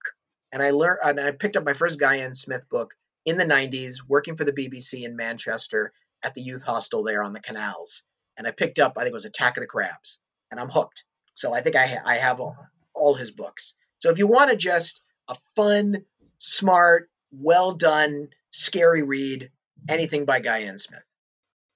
[0.51, 2.33] and I learned, and I picked up my first Guy N.
[2.33, 2.95] Smith book
[3.25, 5.93] in the 90s, working for the BBC in Manchester
[6.23, 8.03] at the youth hostel there on the canals.
[8.37, 10.17] And I picked up, I think it was Attack of the Crabs,
[10.49, 11.03] and I'm hooked.
[11.33, 12.57] So I think I, ha- I have all,
[12.93, 13.75] all his books.
[13.99, 16.03] So if you want to just a fun,
[16.39, 19.51] smart, well done, scary read,
[19.87, 20.77] anything by Guy N.
[20.77, 21.03] Smith.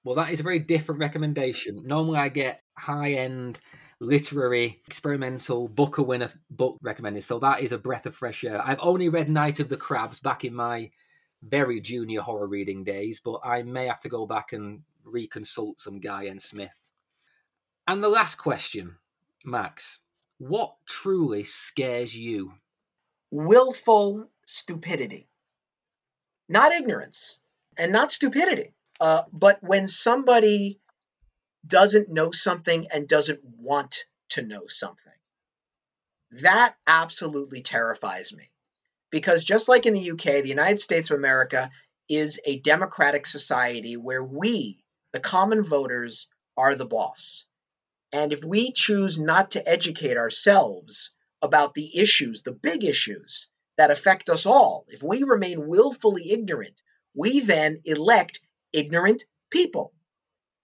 [0.04, 1.82] Well, that is a very different recommendation.
[1.84, 3.58] Normally, I get high end
[4.00, 7.24] literary, experimental Booker winner book recommended.
[7.24, 8.60] So that is a breath of fresh air.
[8.62, 10.90] I've only read Night of the Crabs back in my
[11.42, 16.00] very junior horror reading days, but I may have to go back and reconsult some
[16.00, 16.38] Guy N.
[16.38, 16.78] Smith.
[17.86, 18.96] And the last question,
[19.44, 20.00] Max,
[20.38, 22.52] what truly scares you?
[23.30, 25.28] Willful stupidity.
[26.48, 27.38] Not ignorance
[27.78, 30.80] and not stupidity Uh, but when somebody
[31.66, 35.12] doesn't know something and doesn't want to know something,
[36.42, 38.50] that absolutely terrifies me.
[39.10, 41.70] Because just like in the UK, the United States of America
[42.08, 44.82] is a democratic society where we,
[45.12, 47.44] the common voters, are the boss.
[48.12, 51.10] And if we choose not to educate ourselves
[51.42, 56.80] about the issues, the big issues that affect us all, if we remain willfully ignorant,
[57.14, 58.40] we then elect
[58.74, 59.94] ignorant people.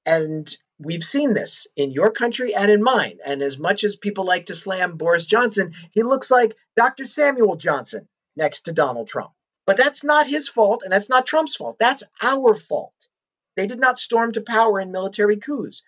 [0.04, 3.18] And we've seen this in your country and in mine.
[3.24, 7.06] And as much as people like to slam Boris Johnson, he looks like Dr.
[7.06, 9.30] Samuel Johnson next to Donald Trump.
[9.66, 11.76] But that's not his fault, and that's not Trump's fault.
[11.78, 13.08] That's our fault.
[13.56, 15.82] They did not storm to power in military coups.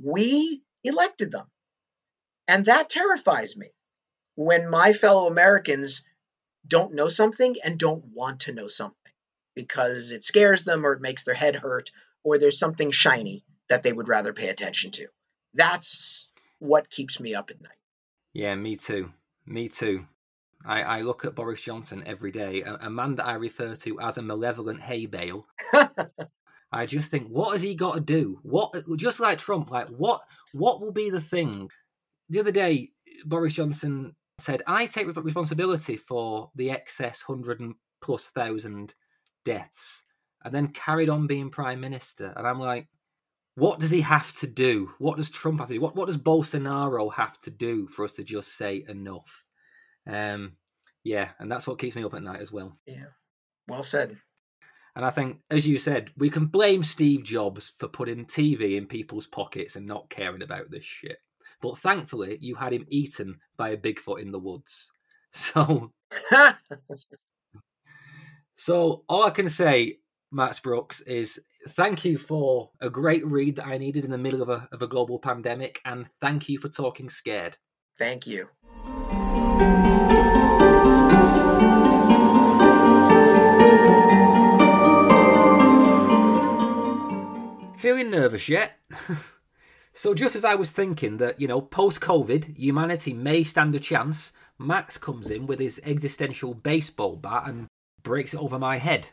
[0.00, 1.46] We elected them.
[2.48, 3.70] And that terrifies me
[4.36, 6.02] when my fellow Americans
[6.66, 9.05] don't know something and don't want to know something
[9.56, 11.90] because it scares them or it makes their head hurt
[12.22, 15.08] or there's something shiny that they would rather pay attention to.
[15.54, 16.30] That's
[16.60, 17.72] what keeps me up at night.
[18.32, 19.12] Yeah, me too.
[19.46, 20.06] Me too.
[20.64, 24.00] I, I look at Boris Johnson every day, a, a man that I refer to
[24.00, 25.46] as a malevolent hay bale.
[26.72, 28.40] I just think, what has he got to do?
[28.42, 30.20] What, just like Trump, like what,
[30.52, 31.70] what will be the thing?
[32.28, 32.88] The other day,
[33.24, 38.94] Boris Johnson said, "I take responsibility for the excess hundred and plus thousand
[39.46, 40.04] deaths,"
[40.44, 42.34] and then carried on being prime minister.
[42.36, 42.88] And I'm like,
[43.56, 44.92] what does he have to do?
[44.98, 45.80] What does Trump have to do?
[45.80, 49.44] What what does Bolsonaro have to do for us to just say enough?
[50.06, 50.56] Um,
[51.02, 52.76] yeah, and that's what keeps me up at night as well.
[52.86, 53.06] Yeah,
[53.66, 54.18] well said.
[54.94, 58.86] And I think, as you said, we can blame Steve Jobs for putting TV in
[58.86, 61.18] people's pockets and not caring about this shit.
[61.60, 64.92] But thankfully, you had him eaten by a Bigfoot in the woods.
[65.32, 65.92] So,
[68.56, 69.96] so all I can say,
[70.32, 71.38] Max Brooks, is
[71.68, 74.80] thank you for a great read that I needed in the middle of a, of
[74.80, 77.58] a global pandemic, and thank you for talking scared.
[77.98, 78.48] Thank you.
[87.78, 88.78] Feeling nervous yet?
[89.94, 93.80] so, just as I was thinking that, you know, post COVID, humanity may stand a
[93.80, 97.68] chance, Max comes in with his existential baseball bat and
[98.06, 99.08] breaks it over my head.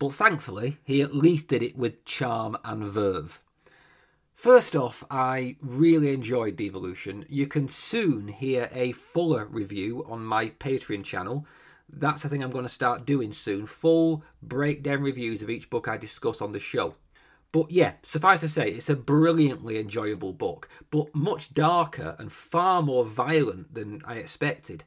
[0.00, 3.40] But thankfully, he at least did it with charm and verve.
[4.34, 7.24] First off, I really enjoyed Devolution.
[7.28, 11.46] You can soon hear a fuller review on my Patreon channel.
[11.88, 13.68] That's the thing I'm going to start doing soon.
[13.68, 16.96] Full breakdown reviews of each book I discuss on the show.
[17.52, 22.82] But yeah, suffice to say, it's a brilliantly enjoyable book, but much darker and far
[22.82, 24.82] more violent than I expected.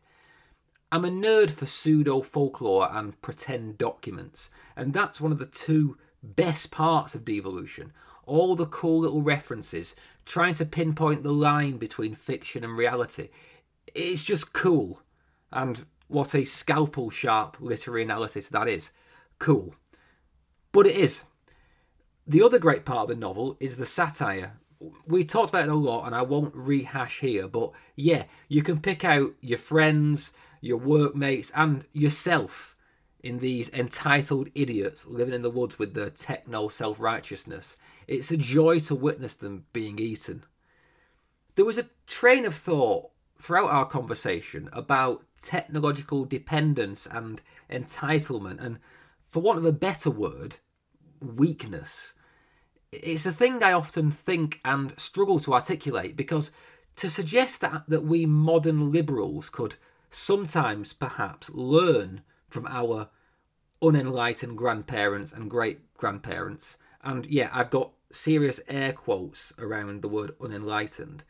[0.90, 5.98] I'm a nerd for pseudo folklore and pretend documents, and that's one of the two
[6.24, 7.92] best parts of devolution.
[8.26, 13.30] All the cool little references, trying to pinpoint the line between fiction and reality.
[13.94, 15.02] It's just cool.
[15.52, 18.92] And what a scalpel sharp literary analysis that is.
[19.40, 19.76] Cool.
[20.72, 21.24] But it is.
[22.26, 24.58] The other great part of the novel is the satire.
[25.06, 28.80] We talked about it a lot, and I won't rehash here, but yeah, you can
[28.80, 30.32] pick out your friends,
[30.62, 32.76] your workmates, and yourself
[33.22, 37.78] in these entitled idiots living in the woods with their techno self righteousness.
[38.08, 40.44] It's a joy to witness them being eaten.
[41.56, 48.80] There was a train of thought throughout our conversation about technological dependence and entitlement, and
[49.30, 50.58] for want of a better word,
[51.20, 52.14] weakness
[52.92, 56.52] it's a thing I often think and struggle to articulate because
[56.98, 59.76] to suggest that, that we modern liberals could
[60.18, 63.10] sometimes perhaps learn from our
[63.82, 70.32] unenlightened grandparents and great grandparents, and yeah, I've got serious air quotes around the word
[70.42, 71.24] unenlightened.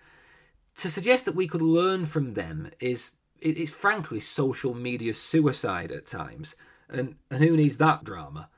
[0.75, 6.05] To suggest that we could learn from them is it's frankly social media suicide at
[6.05, 6.55] times,
[6.89, 8.49] and, and who needs that drama?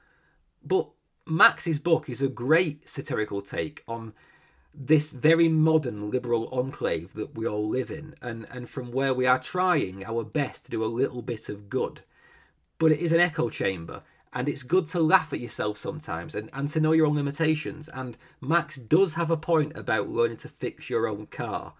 [0.64, 0.90] But
[1.26, 4.14] Max's book is a great satirical take on
[4.74, 9.26] this very modern liberal enclave that we all live in, and, and from where we
[9.26, 12.02] are trying our best to do a little bit of good.
[12.78, 16.50] But it is an echo chamber, and it's good to laugh at yourself sometimes and,
[16.54, 17.90] and to know your own limitations.
[17.90, 21.74] And Max does have a point about learning to fix your own car.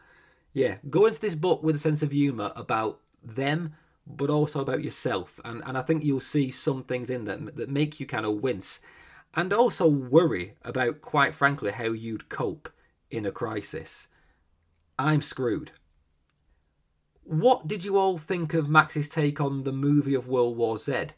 [0.52, 3.76] Yeah, go into this book with a sense of humour about them,
[4.08, 5.40] but also about yourself.
[5.46, 8.42] And, and I think you'll see some things in there that make you kind of
[8.42, 8.82] wince
[9.36, 12.68] and also worry about, quite frankly, how you'd cope
[13.12, 14.08] in a crisis.
[14.98, 15.72] I'm screwed.
[17.24, 21.10] What did you all think of Max's take on the movie of World War Z?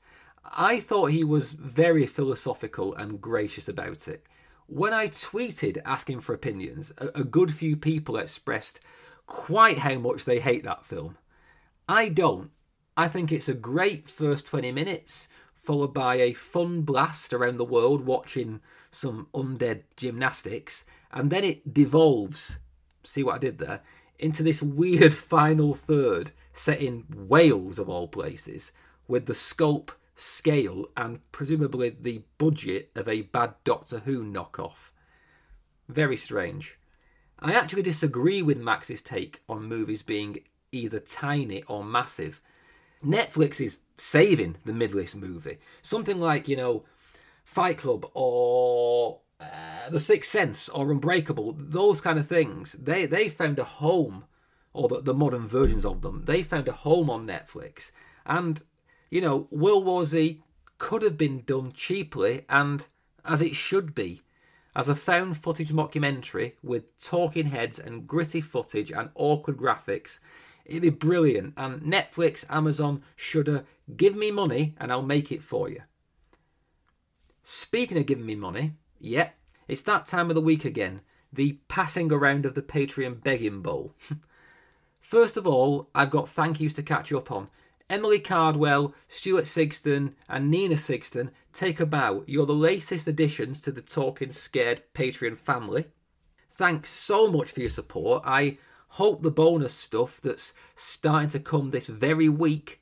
[0.43, 4.25] I thought he was very philosophical and gracious about it.
[4.67, 8.79] When I tweeted asking for opinions, a, good few people expressed
[9.25, 11.17] quite how much they hate that film.
[11.87, 12.51] I don't.
[12.95, 15.27] I think it's a great first 20 minutes,
[15.71, 18.59] followed by a fun blast around the world watching
[18.91, 22.59] some undead gymnastics, and then it devolves.
[23.05, 23.79] See what I did there?
[24.19, 28.73] Into this weird final third set in Wales, of all places,
[29.07, 34.89] with the scope, scale, and presumably the budget of a bad Doctor Who knockoff.
[35.87, 36.79] Very strange.
[37.39, 40.39] I actually disagree with Max's take on movies being
[40.73, 42.41] either tiny or massive.
[43.05, 45.57] Netflix is saving the Midlist movie.
[45.81, 46.83] Something like, you know,
[47.43, 53.29] Fight Club or uh, The Sixth Sense or Unbreakable, those kind of things, they, they
[53.29, 54.25] found a home,
[54.73, 57.91] or the, the modern versions of them, they found a home on Netflix.
[58.25, 58.61] And,
[59.09, 60.41] you know, World War Z
[60.77, 62.87] could have been done cheaply and
[63.23, 64.21] as it should be
[64.75, 70.19] as a found footage mockumentary with talking heads and gritty footage and awkward graphics.
[70.65, 75.69] It'd be brilliant, and Netflix, Amazon, Shudder, give me money and I'll make it for
[75.69, 75.81] you.
[77.43, 79.29] Speaking of giving me money, yeah,
[79.67, 81.01] it's that time of the week again,
[81.33, 83.95] the passing around of the Patreon begging bowl.
[84.99, 87.49] First of all, I've got thank yous to catch up on.
[87.89, 92.23] Emily Cardwell, Stuart Sigston, and Nina Sigston, take a bow.
[92.25, 95.85] You're the latest additions to the Talking Scared Patreon family.
[96.49, 98.23] Thanks so much for your support.
[98.25, 98.59] I
[98.95, 102.81] hope the bonus stuff that's starting to come this very week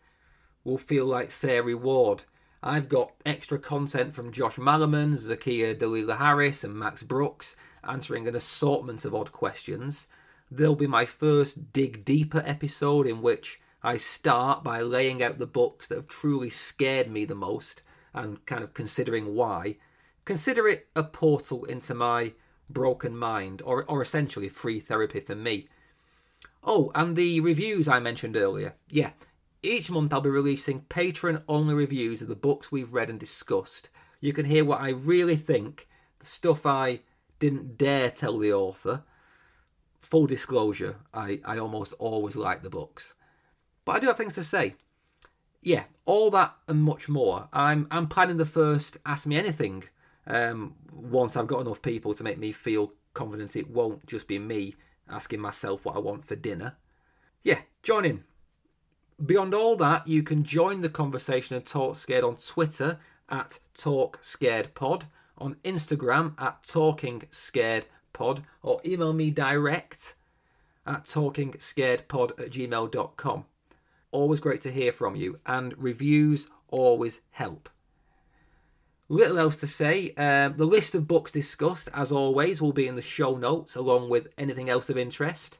[0.64, 2.24] will feel like fair reward.
[2.64, 8.36] I've got extra content from Josh Malerman, Zakia Dalila Harris, and Max Brooks answering an
[8.36, 10.08] assortment of odd questions.
[10.50, 15.46] There'll be my first Dig Deeper episode in which I start by laying out the
[15.46, 17.84] books that have truly scared me the most
[18.16, 19.78] and kind of considering why.
[20.26, 22.34] Consider it a portal into my
[22.68, 25.68] broken mind, or, or essentially free therapy for me.
[26.64, 28.76] Oh, and the reviews I mentioned earlier.
[28.90, 29.12] Yeah,
[29.64, 33.90] each month I'll be releasing patron only reviews of the books we've read and discussed.
[34.20, 35.88] You can hear what I really think,
[36.20, 37.02] the stuff I
[37.40, 39.04] didn't dare tell the author.
[40.02, 43.14] Full disclosure, I, I almost always like the books.
[43.86, 44.76] But I do have things to say.
[45.62, 47.50] Yeah, all that and much more.
[47.52, 49.84] I'm I'm planning the first Ask Me Anything
[50.26, 54.40] um, once I've got enough people to make me feel confident it won't just be
[54.40, 54.76] me
[55.10, 56.78] asking myself what I want for dinner.
[57.44, 58.24] Yeah, join in.
[59.24, 64.20] Beyond all that, you can join the conversation and Talk Scared on Twitter at Talk
[64.22, 65.06] Scared Pod,
[65.38, 70.16] on Instagram at Talking Scared Pod, or email me direct
[70.86, 73.46] at talkingscaredpod at gmail.com.
[74.12, 77.70] Always great to hear from you, and reviews always help.
[79.12, 80.14] Little else to say.
[80.14, 84.10] Um, the list of books discussed, as always, will be in the show notes along
[84.10, 85.58] with anything else of interest.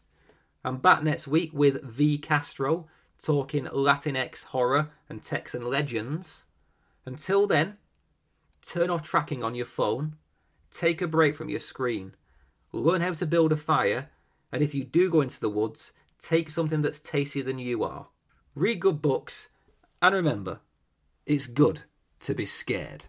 [0.64, 2.88] I'm back next week with V Castro
[3.20, 6.46] talking Latinx horror and Texan legends.
[7.06, 7.78] Until then,
[8.62, 10.16] turn off tracking on your phone,
[10.72, 12.14] take a break from your screen,
[12.72, 14.10] learn how to build a fire,
[14.52, 18.10] and if you do go into the woods, take something that's tastier than you are.
[18.54, 19.50] Read good books,
[20.02, 20.60] and remember,
[21.26, 21.82] it's good
[22.20, 23.06] to be scared.